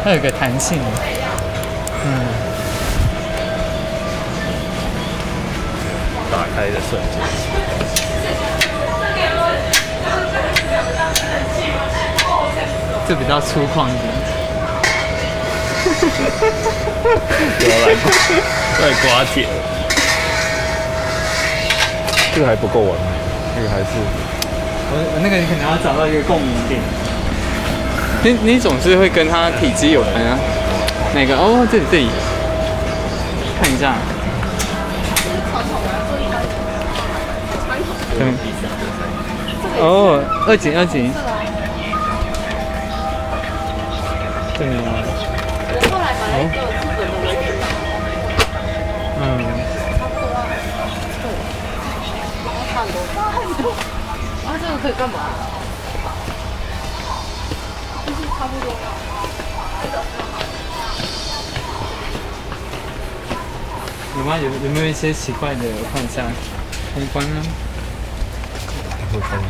[0.04, 0.80] 它有个弹性。
[2.06, 2.08] 嗯。
[6.32, 8.01] 打开的瞬间。
[13.12, 14.08] 这比较粗犷一点，
[17.60, 18.08] 不要来刮，
[18.80, 19.04] 来刮
[19.34, 19.46] 铁。
[22.34, 22.96] 这个还不够完美，
[23.58, 23.84] 这个还是
[24.94, 26.80] 我我那个你可能要找到一个共鸣点。
[28.24, 30.40] 你你总是会跟他体积有关啊？
[31.14, 31.36] 哪个？
[31.36, 32.08] 哦，这里这里，
[33.62, 33.94] 看一下。
[38.22, 38.34] 嗯。
[39.82, 41.12] 哦，二井二紧。
[64.64, 66.22] 有没有一些奇怪的换下
[66.94, 67.42] 通关呢？
[69.12, 69.42] 会关。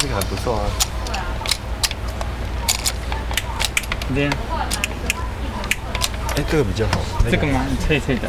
[0.00, 0.64] 这个还不错啊。
[4.14, 4.28] 对。
[6.36, 7.00] 哎，这个比较好。
[7.28, 7.64] 这个吗？
[7.84, 8.28] 脆脆的。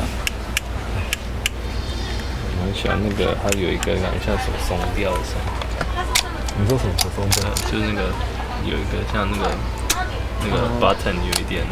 [2.42, 5.55] 我蛮喜欢那个，它有一个感觉像手松掉的声音。
[6.58, 7.50] 你说什么手松掉？
[7.72, 8.10] 就是那个
[8.64, 9.52] 有一个像那个
[10.42, 11.66] 那个 button 有一点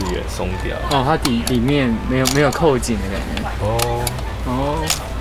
[0.00, 0.76] 有点松掉。
[0.90, 3.42] 哦，它底里面没有没有扣紧的感觉。
[3.64, 4.04] 哦。
[4.46, 5.11] 哦。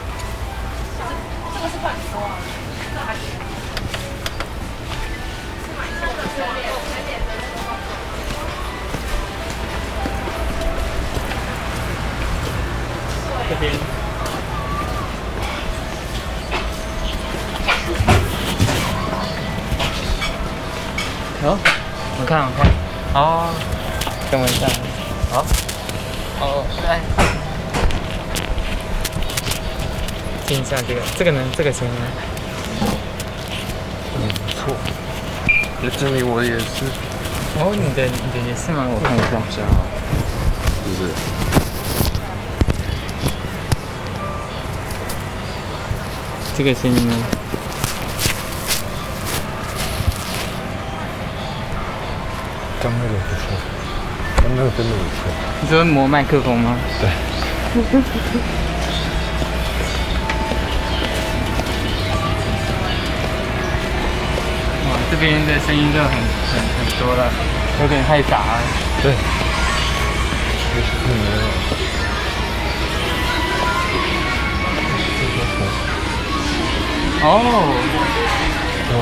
[21.41, 21.57] 好，
[22.19, 22.69] 我看我看，
[23.13, 23.49] 好，
[24.29, 24.67] 等我一下，
[25.31, 25.43] 好，
[26.39, 27.01] 哦，来，
[30.45, 31.95] 听一下这个，这个呢，这个行吗？
[34.17, 34.75] 嗯，不错。
[35.97, 36.85] 这里我也是。
[37.57, 38.85] 哦，你的你的也是吗？
[38.87, 39.41] 我看一下。
[40.85, 41.09] 是不是？
[46.55, 47.15] 这个声音呢？
[52.84, 53.43] 刚那个不错，
[54.38, 55.29] 刚那个真的不错。
[55.61, 56.75] 你说磨麦克风吗？
[56.99, 57.07] 对。
[64.89, 67.32] 哇，这边的声音就很很很多了，
[67.84, 68.59] 有点太杂了。
[69.03, 69.13] 对。
[71.05, 71.09] 嗯。
[77.21, 77.25] 哦。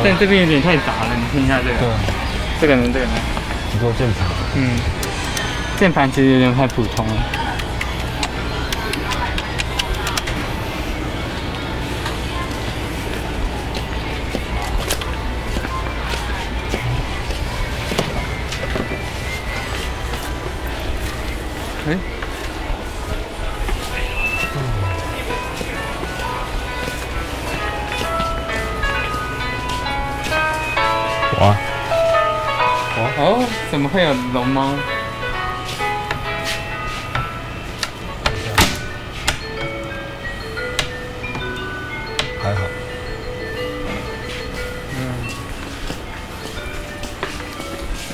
[0.04, 1.80] 但这边有点太杂了，你听一下这个。
[1.80, 1.88] 对。
[2.60, 2.84] 这个呢？
[2.94, 3.12] 这个呢？
[3.80, 4.28] 做键盘。
[4.56, 4.70] 嗯。
[5.78, 7.49] 键盘其实有点太普通了。
[33.90, 34.76] 哦，怎么会有龙猫？
[42.42, 42.62] 还好。
[44.96, 44.98] 嗯。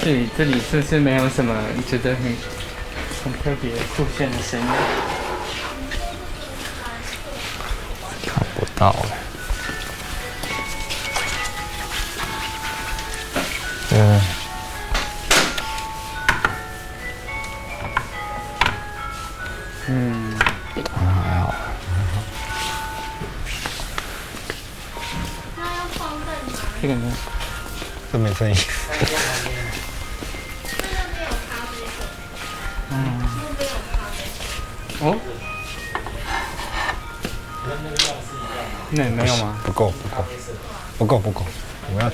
[0.01, 1.53] 这里这里是不是没有什么
[1.89, 2.23] 觉得很
[3.23, 4.65] 很特别酷炫的声音？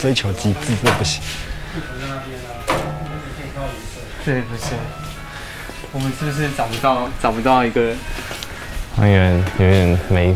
[0.01, 1.21] 追求极致，这不行。
[4.25, 4.73] 对，不是。
[5.91, 7.93] 我们是不是找不到找不到一个？
[8.97, 10.35] 有点有点没。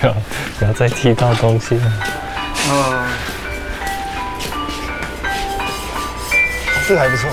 [0.00, 0.14] 不要
[0.58, 1.92] 不要再踢到东西了。
[2.68, 3.06] 哦。
[6.88, 7.30] 这个还不错。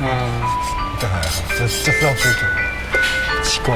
[0.00, 0.06] 嗯。
[1.00, 2.38] 这还好，这这是要追求。
[3.42, 3.74] 奇怪。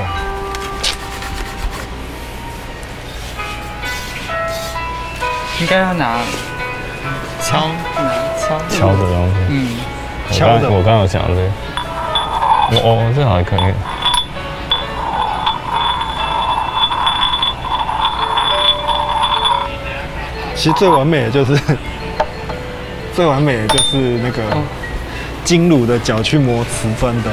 [5.61, 6.18] 应该要拿
[7.41, 8.03] 敲，拿
[8.39, 9.35] 敲敲的东西。
[9.51, 9.77] 嗯。
[10.33, 10.68] 敲的。
[10.70, 11.43] 我刚有想这个。
[12.83, 13.75] 哦，这好像可以。
[20.57, 21.61] 其实最完美的就是，
[23.14, 24.43] 最完美的就是那个
[25.45, 27.30] 金鲁的脚去磨瓷砖的。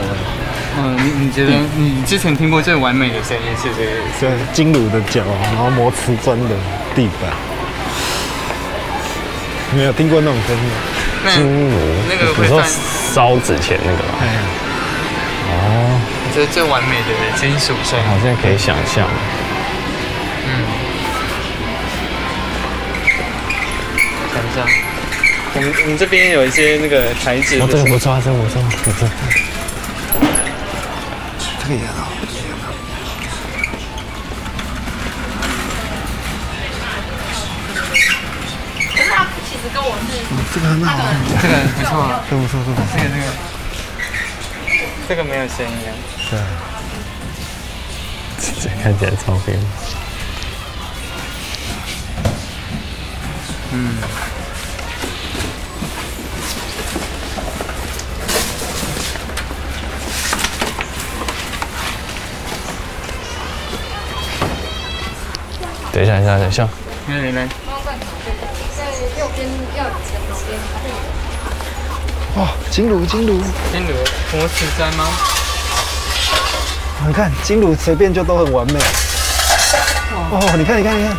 [0.78, 3.92] 嗯，你你觉得你之前听过最完美的声音是这个？
[4.20, 6.56] 对，金鲁的脚，然后磨瓷砖的
[6.96, 7.32] 地板。
[9.76, 10.62] 没有听过那种声音？
[11.36, 12.62] 金鲁，那个你说
[13.14, 14.14] 烧纸钱那个吗？
[15.52, 16.00] 哦，
[16.34, 19.06] 这是最完美的金属声，好像可以想象。
[25.60, 27.60] 我们我们这边有一些那个材质。
[27.60, 29.10] 哦，这个不错，这个不错，不错。
[31.62, 32.08] 这个也好。
[38.96, 40.24] 可是他其实跟我是。
[40.54, 40.96] 这个很好。
[41.42, 41.92] 这个不错，
[42.30, 42.88] 这不错，这不错。
[42.96, 43.28] 这个这个。
[45.10, 45.92] 这个没有声音啊。
[46.32, 46.40] 对。
[48.62, 49.60] 这看起来超黑。
[53.74, 53.98] 嗯。
[66.00, 66.64] 等一下，等一下，等一下。
[67.10, 67.46] 来来来。
[68.78, 68.86] 在
[69.20, 69.46] 右边
[69.76, 70.16] 要前
[70.48, 70.58] 边。
[72.38, 73.34] 哇，金炉，金炉，
[73.74, 73.94] 金炉，
[74.32, 75.10] 磨瓷砖吗？
[77.06, 78.80] 你看金炉随便就都很完美。
[80.32, 81.14] 哦，你看，你看，你看。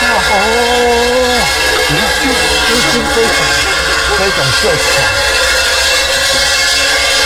[0.00, 0.40] 哇哦！
[1.90, 2.02] 你看，
[2.66, 2.80] 这是
[3.12, 3.38] 非常
[4.16, 4.80] 非常色彩。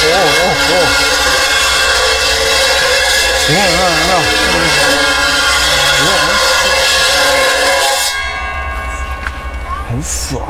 [0.03, 0.75] 哦哦哦！
[9.89, 10.43] 很爽。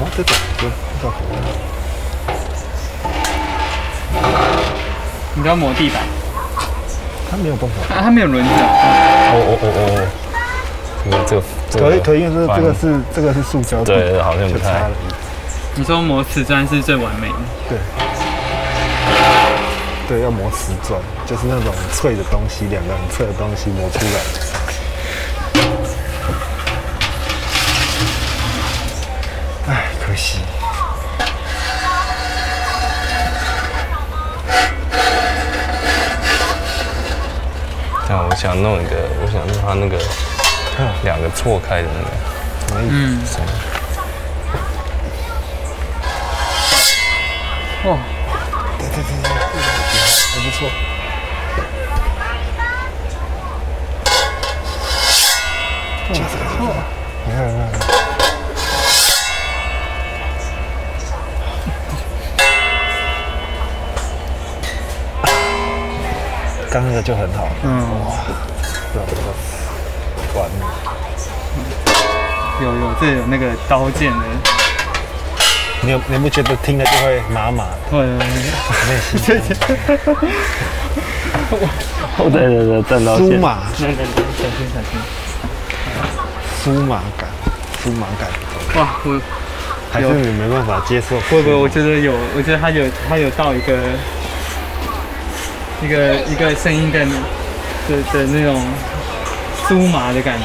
[0.00, 0.28] 哦，这个
[0.58, 0.62] 就
[1.02, 1.36] 到头了。
[5.34, 6.02] 你要磨地板，
[7.30, 7.74] 它没有办法。
[7.94, 8.56] 啊，它没有轮子啊。
[9.30, 9.66] 哦哦哦
[11.10, 14.90] 哦，这个这个这个可以可以，因为这个是这个是塑胶，对，好像不太。
[15.74, 17.34] 你说磨瓷砖是最完美的，
[17.68, 17.78] 对，
[20.08, 24.20] 对，要磨瓷砖，就是那种脆的东西，两个很脆的东西磨出来。
[29.68, 30.38] 唉，可惜。
[38.08, 40.02] 像我想弄一个，我想弄它那个
[41.04, 42.08] 两个错开的那个。
[42.80, 43.20] 嗯，
[50.58, 50.68] 错。
[56.08, 56.74] 就这个，
[57.26, 57.62] 你看你看。
[66.70, 67.86] 刚那个就很好，嗯，
[68.92, 69.22] 对这个
[70.38, 70.54] 完美。
[72.60, 74.18] 有有，这有那个刀剑的，
[75.88, 77.70] 你有你不觉得听了就会麻麻的？
[77.90, 78.20] 对内
[79.00, 79.56] 心对对，
[82.18, 83.26] 哦，对对对，战刀剑。
[83.26, 84.92] 酥麻，那那那，小心小心，
[86.62, 87.26] 酥麻感，
[87.82, 88.28] 酥麻感，
[88.76, 89.18] 哇，我
[89.90, 91.18] 还是你没办法接受？
[91.30, 93.78] 不不，我觉得有，我觉得它有它有到一个
[95.82, 98.60] 一个一个声音的的的那种
[99.66, 100.44] 酥麻的感觉。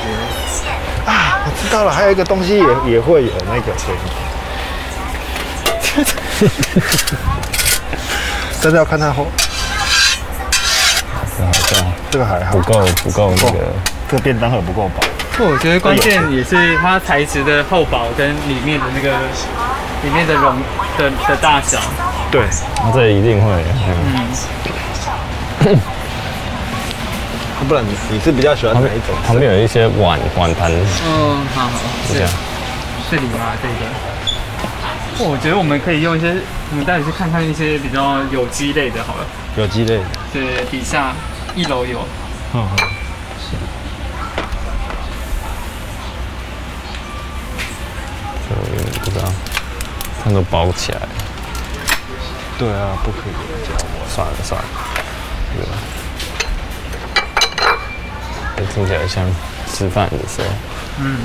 [1.11, 3.99] 啊，我知道了，还有一个东西也也会有那个声音，
[8.61, 9.27] 真的要看它后，
[11.37, 13.57] 好像这个还好不，够不够那个，
[14.09, 15.03] 这个便当盒不够饱。
[15.37, 19.09] 不，我觉得关键也是它材质的厚薄跟里面的那个
[20.03, 20.55] 里面的容
[20.97, 21.79] 的的大小。
[22.31, 22.43] 对，
[22.83, 23.51] 那这一定会。
[25.65, 25.75] 嗯，
[27.67, 29.15] 不然你你是比较喜欢哪一种？
[29.25, 31.69] 旁边有一些碗碗盘，嗯，好好，
[32.13, 32.29] 这样。
[33.09, 33.53] 是你吗？
[33.61, 33.73] 这个。
[35.19, 36.35] 我觉得我们可以用一些，
[36.71, 39.25] 我们待会去看看一些比较有机类的，好了。
[39.55, 40.03] 有机类的。
[40.33, 41.13] 对，底下
[41.55, 41.99] 一楼有。
[42.53, 42.77] 嗯嗯。
[48.49, 48.55] 就
[49.01, 49.31] 不知道，
[50.23, 50.99] 它都包起来。
[52.57, 53.33] 对啊，不可以
[53.65, 53.79] 这样。
[54.09, 54.67] 算了算了，
[58.57, 59.25] 这听起来像
[59.71, 60.47] 吃饭的时候。
[60.99, 61.17] 嗯。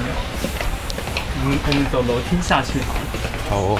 [1.40, 3.00] 我们我们走楼梯下去好了。
[3.48, 3.78] 好哦。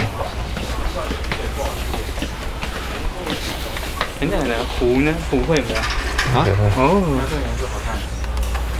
[4.21, 4.55] 等等呢？
[4.79, 5.13] 壶呢？
[5.31, 5.77] 壶会不会？
[5.77, 6.47] 啊？
[6.77, 7.03] 哦。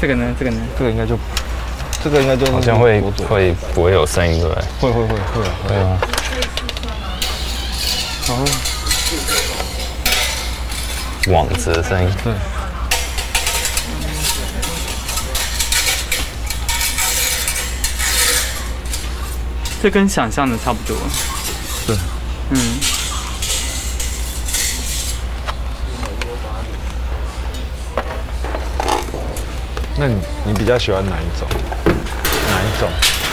[0.01, 0.35] 这个呢？
[0.39, 0.61] 这个呢？
[0.79, 1.17] 这个应该就，
[2.03, 4.65] 这个应该就好像会会不会有声音对不对？
[4.81, 5.53] 会会会会啊。
[5.69, 5.99] 对啊。
[8.29, 8.45] 哦。
[11.29, 12.11] 网子的声音。
[12.25, 12.33] 对。
[19.83, 20.97] 这跟想象的差不多。
[21.87, 21.97] 对。
[22.51, 22.59] 嗯。
[30.01, 30.15] 那你
[30.45, 31.49] 你比较喜欢哪一种？
[31.85, 32.89] 哪一种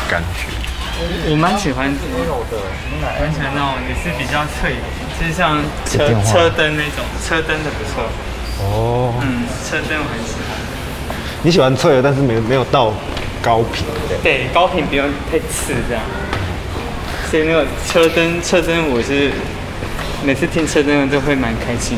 [0.09, 0.47] 感觉？
[1.29, 2.57] 我蛮喜欢这种的，
[3.21, 4.85] 完全那种也是比较脆的，
[5.19, 8.03] 就是像车车灯那种，车灯的不错。
[8.61, 9.13] 哦。
[9.21, 10.57] 嗯，车灯我很喜欢。
[11.43, 12.91] 你喜欢脆的，但是没没有到
[13.43, 13.85] 高频。
[14.23, 16.01] 对，高频不用太刺这样。
[17.29, 19.31] 所以那个车灯，车灯我是
[20.23, 21.97] 每次听车灯都会蛮开心。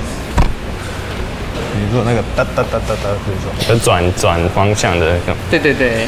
[1.80, 5.36] 你说那个哒哒哒哒哒这种，就转转方向的那种。
[5.52, 6.08] 对对对。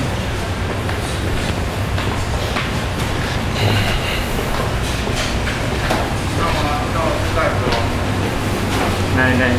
[9.16, 9.50] 来来。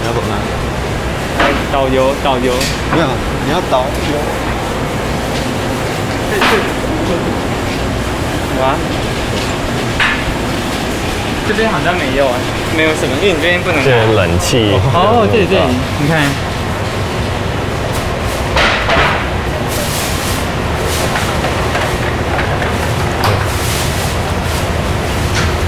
[0.00, 0.34] 你要走哪？
[1.78, 2.52] 导游，导游。
[2.92, 3.06] 没有，
[3.46, 4.18] 你要导游。
[6.28, 6.58] 对对。
[8.56, 8.74] 有啊。
[11.46, 12.34] 这边好像没有啊，
[12.76, 13.78] 没有什么，因为你这边不能。
[13.84, 14.74] 这冷气。
[14.92, 15.60] 哦，对对，
[16.02, 16.18] 你看。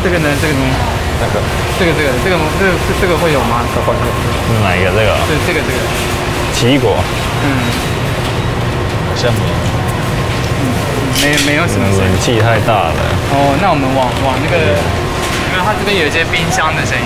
[0.02, 0.28] 这个呢？
[0.40, 0.64] 这个呢？
[1.20, 1.40] 那个？
[1.78, 3.60] 这个这个这个这个这个会有吗？
[3.74, 4.00] 这会有。
[4.64, 4.90] 哪一个？
[4.96, 5.12] 这个？
[5.28, 5.78] 对，这个这个。
[6.54, 6.96] 奇异果。
[7.44, 7.46] 嗯。
[9.08, 9.54] 好像没有。
[10.60, 10.64] 嗯，
[11.20, 11.84] 没没有什么。
[11.84, 13.00] 冷气太大了。
[13.32, 17.04] 哦，那我们往往那个，因为它这边有一些冰箱的声音。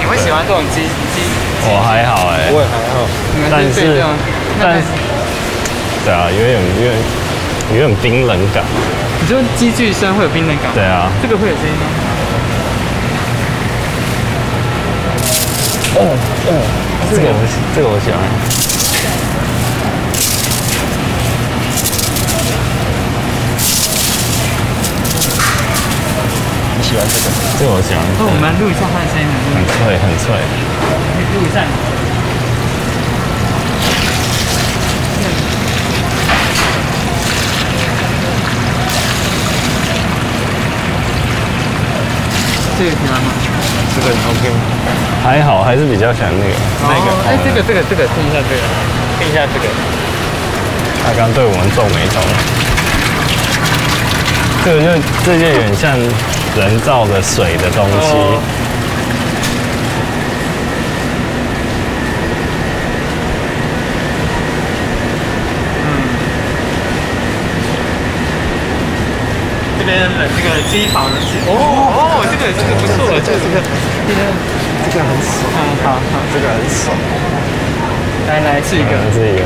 [0.00, 0.82] 你会喜欢这种机
[1.12, 1.20] 机？
[1.68, 3.02] 我还好哎，我也还好，
[3.50, 4.00] 但是
[4.62, 4.86] 但是
[6.04, 6.94] 对啊，有点有点
[7.74, 8.62] 有点冰冷感。
[9.20, 10.72] 你说机具声会有冰冷感？
[10.74, 11.86] 对啊，这个会有声音吗？
[16.00, 16.00] 哦
[16.46, 16.50] 哦，
[17.10, 17.34] 这个我
[17.74, 18.18] 这个我喜欢。
[26.80, 27.26] 喜欢这个，
[27.58, 28.00] 这个我喜欢。
[28.16, 30.32] 那我们录一下它的声音，很脆，很脆。
[31.34, 31.60] 录一下。
[42.78, 43.32] 这个喜欢吗？
[43.92, 44.60] 这个 OK 吗？
[45.24, 46.54] 还好，还是比较喜欢那个。
[46.86, 47.10] 那个？
[47.26, 48.62] 哎，这个，这个，这个，听一下这个，
[49.18, 49.66] 听一下这个。
[51.04, 52.22] 他刚对我们皱眉头。
[54.64, 55.98] 这个就这就有点像
[56.56, 58.14] 人造的水的东西。
[58.14, 58.38] 嗯。
[69.88, 73.56] 边的这个机房是哦哦，这个这个不错，这个这个
[74.84, 75.48] 这个很爽。
[75.48, 76.92] 嗯，好好，这个很爽。
[78.28, 79.40] 来来，试一个，试一个。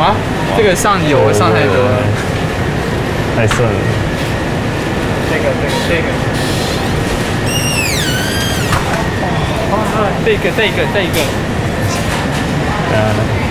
[0.00, 0.16] 哇，
[0.56, 2.02] 这个上油上太多了。
[3.36, 3.78] 太顺了。
[5.30, 6.08] 这个这个这个。
[9.70, 11.22] 哦，这个这个这个。
[12.90, 13.45] 嗯。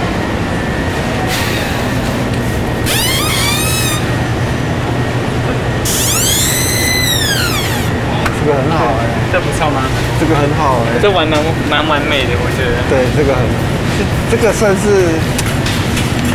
[8.45, 9.09] 这个很好哎。
[9.33, 9.81] 这不错吗？
[10.21, 11.01] 这个很好哎。
[11.01, 11.33] 这玩蛮
[11.65, 12.77] 蛮完美的，我觉得。
[12.85, 13.41] 对，这个很，
[13.97, 15.09] 这这个算是，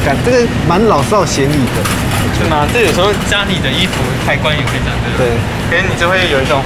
[0.04, 0.36] 感这个
[0.66, 1.78] 蛮老少咸宜的。
[2.34, 2.66] 是吗？
[2.72, 5.28] 这有时候家里的衣服开关也会这样，对。
[5.70, 6.62] 可是你就会有一种，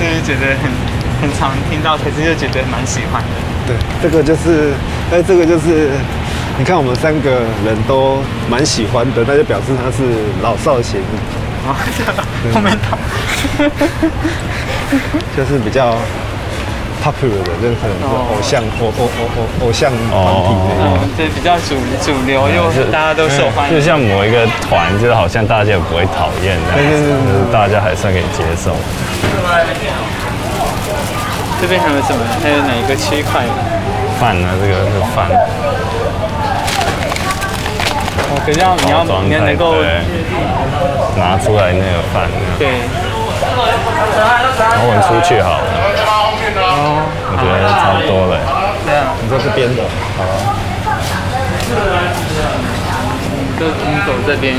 [0.00, 0.72] 就是觉得很
[1.20, 3.36] 很常听到，可是又觉得蛮喜欢的。
[3.68, 4.72] 对，这个就是，
[5.12, 5.90] 哎，这个就是，
[6.58, 7.30] 你看我们三个
[7.64, 10.02] 人都蛮喜欢的，那就表示他是
[10.42, 11.41] 老少咸宜。
[11.66, 11.76] 啊，
[12.54, 12.98] 后面躺。
[15.36, 15.96] 就是比较。
[17.02, 27.10] popular 的，这可能是偶像，偶偶偶偶偶像团体那种，对，比较主主流又是大家都受欢迎，就像某一个团，就是好像大家也不会讨厌，但是
[27.52, 28.70] 大家还算可以接受。
[31.60, 32.22] 这边还有什么？
[32.40, 33.42] 还有哪一个区块？
[34.20, 34.48] 饭呢？
[34.62, 35.26] 这个是饭。
[38.42, 39.74] 哦，可是要你要你要能够
[41.16, 42.28] 拿出来那个饭。
[42.58, 42.68] 对。
[44.58, 45.64] 然后我们出去好了。
[46.58, 48.34] 哦，我觉得差不多了。
[48.84, 49.82] 对啊，你这是编的。
[50.18, 50.20] 好。
[53.58, 54.56] 就你走这边。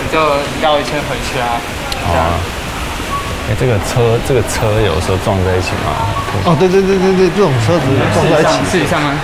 [0.00, 0.18] 你就
[0.60, 1.60] 绕一圈回去啊。
[2.06, 2.34] 哦啊。
[3.46, 5.92] 哎，这个车，这个车有时候撞在一起吗？
[6.46, 8.48] 哦，对对对对对，这种车子撞在一起。
[8.70, 9.14] 试一下吗？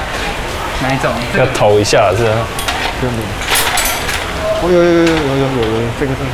[0.82, 1.10] 哪一种？
[1.38, 2.32] 要投一下是吧？
[3.00, 3.18] 真的。
[4.62, 6.28] 哦，有有有有有有有这个这个。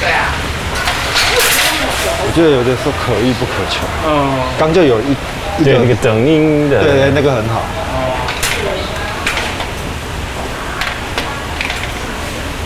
[0.00, 0.32] 对啊。
[2.23, 3.86] 我觉得有的时候可遇不可求。
[4.06, 4.38] 嗯。
[4.58, 5.16] 刚就有一。
[5.62, 7.62] 对，那个等音的，对对，那个很好。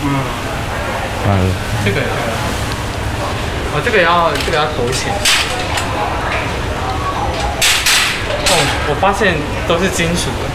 [0.03, 0.09] 嗯，
[1.27, 1.29] 嗯，
[1.85, 2.01] 这个，
[3.75, 5.13] 哦，这个要这个要投钱。
[8.47, 8.51] 哦，
[8.89, 10.49] 我发现都是金属的。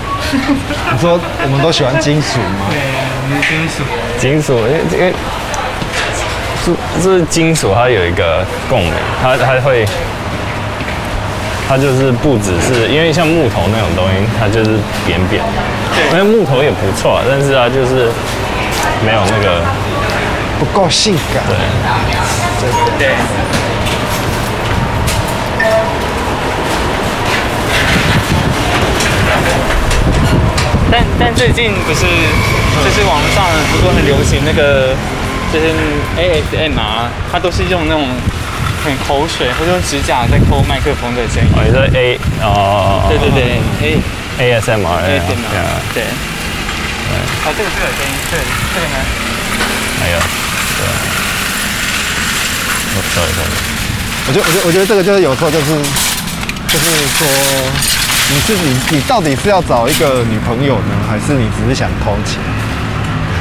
[0.92, 2.66] 你说我们都喜欢金属吗？
[2.74, 2.80] 对，
[3.22, 3.84] 我们金属。
[4.18, 5.12] 金属，因为这个
[6.64, 8.92] 是是金属，它有一个共鸣，
[9.22, 9.86] 它它会。
[11.66, 15.48] 它就是不只是因为像木头那种东西，它就是扁扁的。
[15.96, 16.04] 对。
[16.12, 18.12] 因为木头也不错，但是它就是
[19.02, 19.62] 没有那个
[20.58, 21.42] 不够性感。
[21.48, 21.56] 对。
[22.98, 23.14] 对。
[30.92, 34.94] 但但最近不是就是网上不是很流行那个
[35.54, 35.70] 就是
[36.18, 38.02] ASMR，它都是用那种。
[38.84, 41.48] 很口水，或者用指甲在抠麦克风的声音。
[41.56, 43.96] 哦，你说 A 哦，对对对，A
[44.36, 45.16] ASMR，对
[45.96, 46.04] 对。
[46.04, 48.36] 啊，这个这个声音，对，
[48.74, 49.00] 这个呢？
[49.96, 50.20] 还有，
[50.76, 50.84] 对。
[52.92, 53.56] 哦，sorry sorry。
[54.28, 55.72] 我觉得我觉得我觉得这个就是有时候就是
[56.68, 56.84] 就是
[57.16, 57.26] 说，
[58.28, 62.36] 你是你你到底是要找一个女朋友呢，还是你只是想偷情？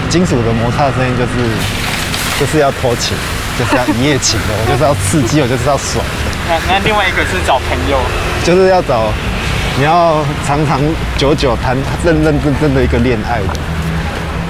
[0.10, 1.52] 金属的摩擦声音就是
[2.40, 3.16] 就是要偷情，
[3.58, 6.12] 就是要一夜情的，我就是要刺激，我就是要爽的。
[6.50, 7.98] 那那另外一个是找朋友，
[8.44, 9.12] 就是要找
[9.78, 10.82] 你要长长
[11.18, 13.60] 久久谈认认真真的一个恋爱的，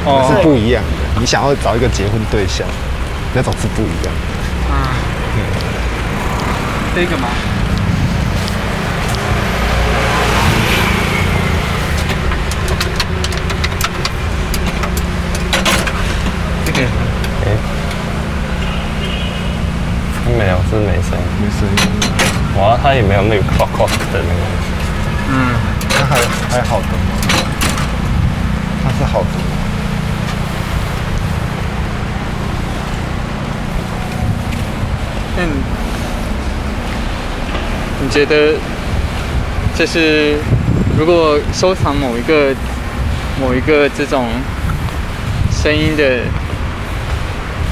[0.05, 1.19] 哦，是不一样的。
[1.19, 2.67] 你想要找一个结婚对象，
[3.33, 4.21] 那种是不一样的。
[4.71, 4.75] 嗯，
[6.95, 7.27] 这个吗？
[16.65, 16.87] 这个，
[17.45, 17.47] 哎，
[20.37, 21.75] 没有，是没声音，没声音。
[22.59, 24.41] 哇，它也没有那个 clock clock 的那个。
[25.29, 25.53] 嗯，
[25.89, 26.15] 它还
[26.49, 26.87] 还好的，
[28.83, 29.27] 它是好的。
[35.37, 35.47] 嗯，
[38.01, 38.55] 你觉得，
[39.75, 40.37] 就是
[40.97, 42.53] 如果收藏某一个
[43.39, 44.27] 某一个这种
[45.51, 46.19] 声音的，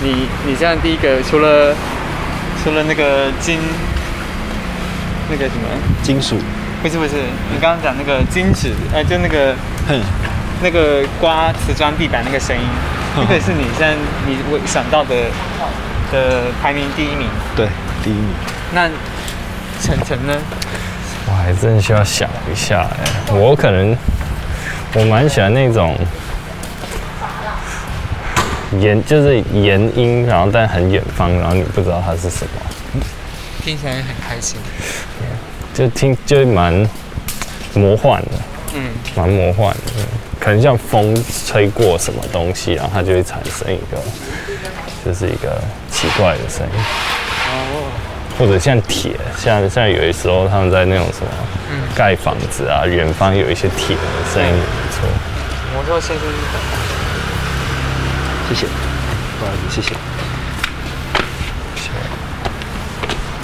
[0.04, 1.76] 你你这样第一个除了
[2.64, 3.60] 除了那个金
[5.30, 5.68] 那个什么
[6.04, 6.38] 金属，
[6.82, 7.16] 不是不是，
[7.52, 9.56] 你刚刚讲那个金纸，哎，就那个
[9.88, 10.00] 哼，
[10.62, 12.64] 那个刮瓷砖地板那个声音，
[13.16, 13.96] 这个是你现在
[14.28, 15.16] 你我想到的。
[16.12, 17.66] 的排名第一名，对，
[18.04, 18.28] 第一名。
[18.74, 18.90] 那
[19.82, 20.34] 晨晨呢？
[21.26, 23.96] 我还真需要想一下哎，我可能
[24.94, 25.98] 我蛮喜欢那种
[28.80, 33.02] 延，就是延音，然后但很远方，然后你不知道它是什么，
[33.64, 34.58] 听起来很开心，
[35.74, 36.88] 就听就蛮
[37.74, 38.32] 魔幻的，
[38.76, 39.92] 嗯，蛮魔幻的，
[40.40, 41.16] 可能像风
[41.46, 43.98] 吹过什么东西，然后它就会产生一个，
[45.06, 45.62] 就是一个。
[45.92, 46.74] 奇怪的声音，
[47.46, 47.92] 哦，
[48.40, 51.30] 或者像铁，像像有的时候他们在那种什么
[51.94, 54.02] 盖房子啊，远方有一些铁的
[54.34, 55.06] 声音，没错。
[55.76, 56.26] 摩托先生，
[58.54, 58.68] 谢谢，
[59.40, 59.96] 不好意思，谢谢。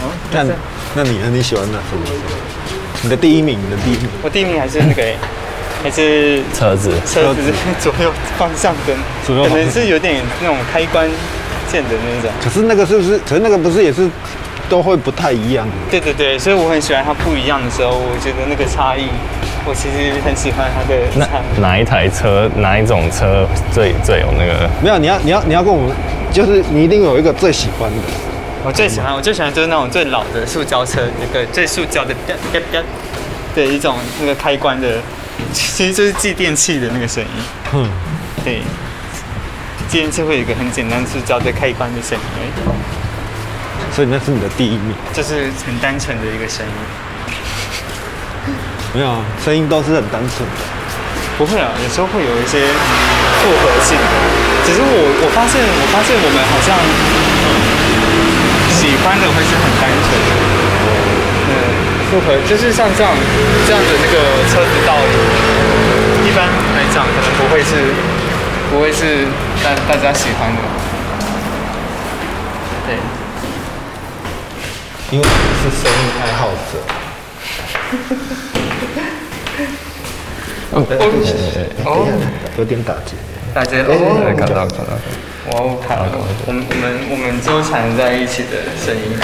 [0.03, 0.43] 哦，那
[0.95, 1.29] 那你呢？
[1.31, 2.03] 你喜欢哪什么？
[3.03, 4.09] 你的第一名，你的第一名。
[4.21, 5.01] 我第一名还是那个，
[5.81, 8.95] 还是车子，车子左右方向灯，
[9.25, 11.09] 可能是有点那种开关。
[11.69, 13.19] 键的那种，可是那个是不是？
[13.27, 14.09] 可是那个不是也是
[14.69, 15.67] 都会不太一样？
[15.91, 19.09] 对对对，所以我很喜欢它不一样的时候，我觉得那个差异，
[19.65, 20.95] 我其实很喜欢它的。
[21.15, 21.27] 那
[21.61, 24.69] 哪一台车，哪一种车最最有那个？
[24.81, 25.95] 没有，你要你要你要跟我们，
[26.31, 27.97] 就是你一定有一个最喜欢的。
[28.63, 32.83] 我最喜欢，我最喜欢就是那种最老的塑胶车，那个最塑胶的啪啪啪
[33.55, 34.99] 的一种那个开关的，
[35.53, 37.29] 其实就是继电器的那个声音。
[37.73, 37.89] 嗯，
[38.43, 38.61] 对。
[39.87, 42.51] 继电器会有一个很简单塑胶的开关的声音，
[43.93, 46.71] 所以那是你的第一名，就是很单纯的一个声音。
[48.93, 50.55] 没有，声音都是很单纯的。
[51.37, 52.65] 不会啊，有时候会有一些
[53.41, 54.05] 复合性的。
[54.65, 56.73] 只是我我发现，我发现我们好像
[58.73, 60.31] 喜欢的会是很单纯的。
[61.47, 61.53] 嗯，
[62.09, 63.13] 复合就是像这样
[63.67, 64.17] 这样的那个
[64.49, 65.15] 车子道理，
[66.27, 67.93] 一般来讲可能不会是。
[68.69, 69.25] 不会是
[69.63, 70.61] 大大家喜欢的，
[72.85, 72.97] 对，
[75.09, 76.83] 因为是声音爱好者。
[80.71, 80.85] 哦，
[81.85, 82.07] 哦，
[82.57, 83.15] 有点打结，
[83.53, 83.87] 打结哦，
[84.37, 84.93] 看到看到，
[85.51, 86.05] 哦，好，
[86.45, 89.17] 我们我们我们纠缠在一起的声音，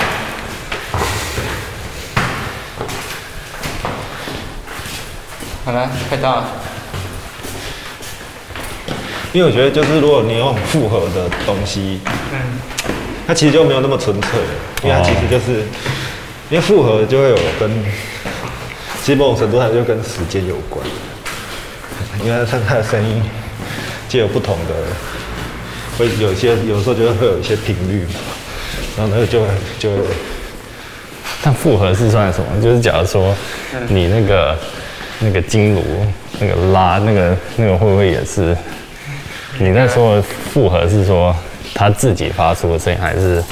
[5.66, 6.46] 好了，快到了。
[9.34, 12.00] 因为我觉得，就是如果你用复合的东西，
[12.32, 12.40] 嗯，
[13.28, 14.30] 它其实就没有那么纯粹，
[14.84, 15.62] 因为它其实就是，
[16.50, 17.70] 因为复合就会有跟，
[19.04, 20.86] 其实某种程度上就跟时间有关，
[22.24, 23.22] 因为它它的声音
[24.08, 24.74] 就有不同的，
[25.98, 28.20] 会有些有时候就会会有一些频率嘛，
[28.98, 29.46] 然后那个就
[29.78, 30.04] 就会，
[31.44, 32.62] 但复合是算什么？
[32.62, 33.36] 就是假如说
[33.90, 34.58] 你那个
[35.20, 35.84] 那个金炉
[36.40, 38.56] 那个拉那个那个会不会也是？
[39.60, 40.22] 你在说
[40.54, 41.36] 复合是说
[41.76, 43.44] 他自己发出的声音，还是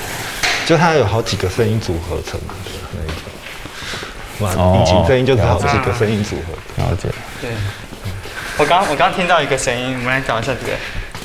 [0.66, 2.56] 就他有好几个声音组合成的
[2.94, 3.11] 那一种？
[4.42, 6.84] 哇，引擎声音就是好几个声音组合。
[6.84, 7.10] 了解。
[7.42, 7.50] 对。
[8.58, 10.74] 我刚我刚听到一个声音，我们来找一下这个，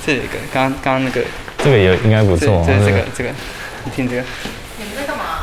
[0.06, 1.20] 这一个，刚刚刚那个。
[1.58, 2.64] 这个也应该不错。
[2.66, 3.30] 这这个这个，
[3.84, 4.22] 你听这个。
[4.78, 5.35] 你们在干嘛？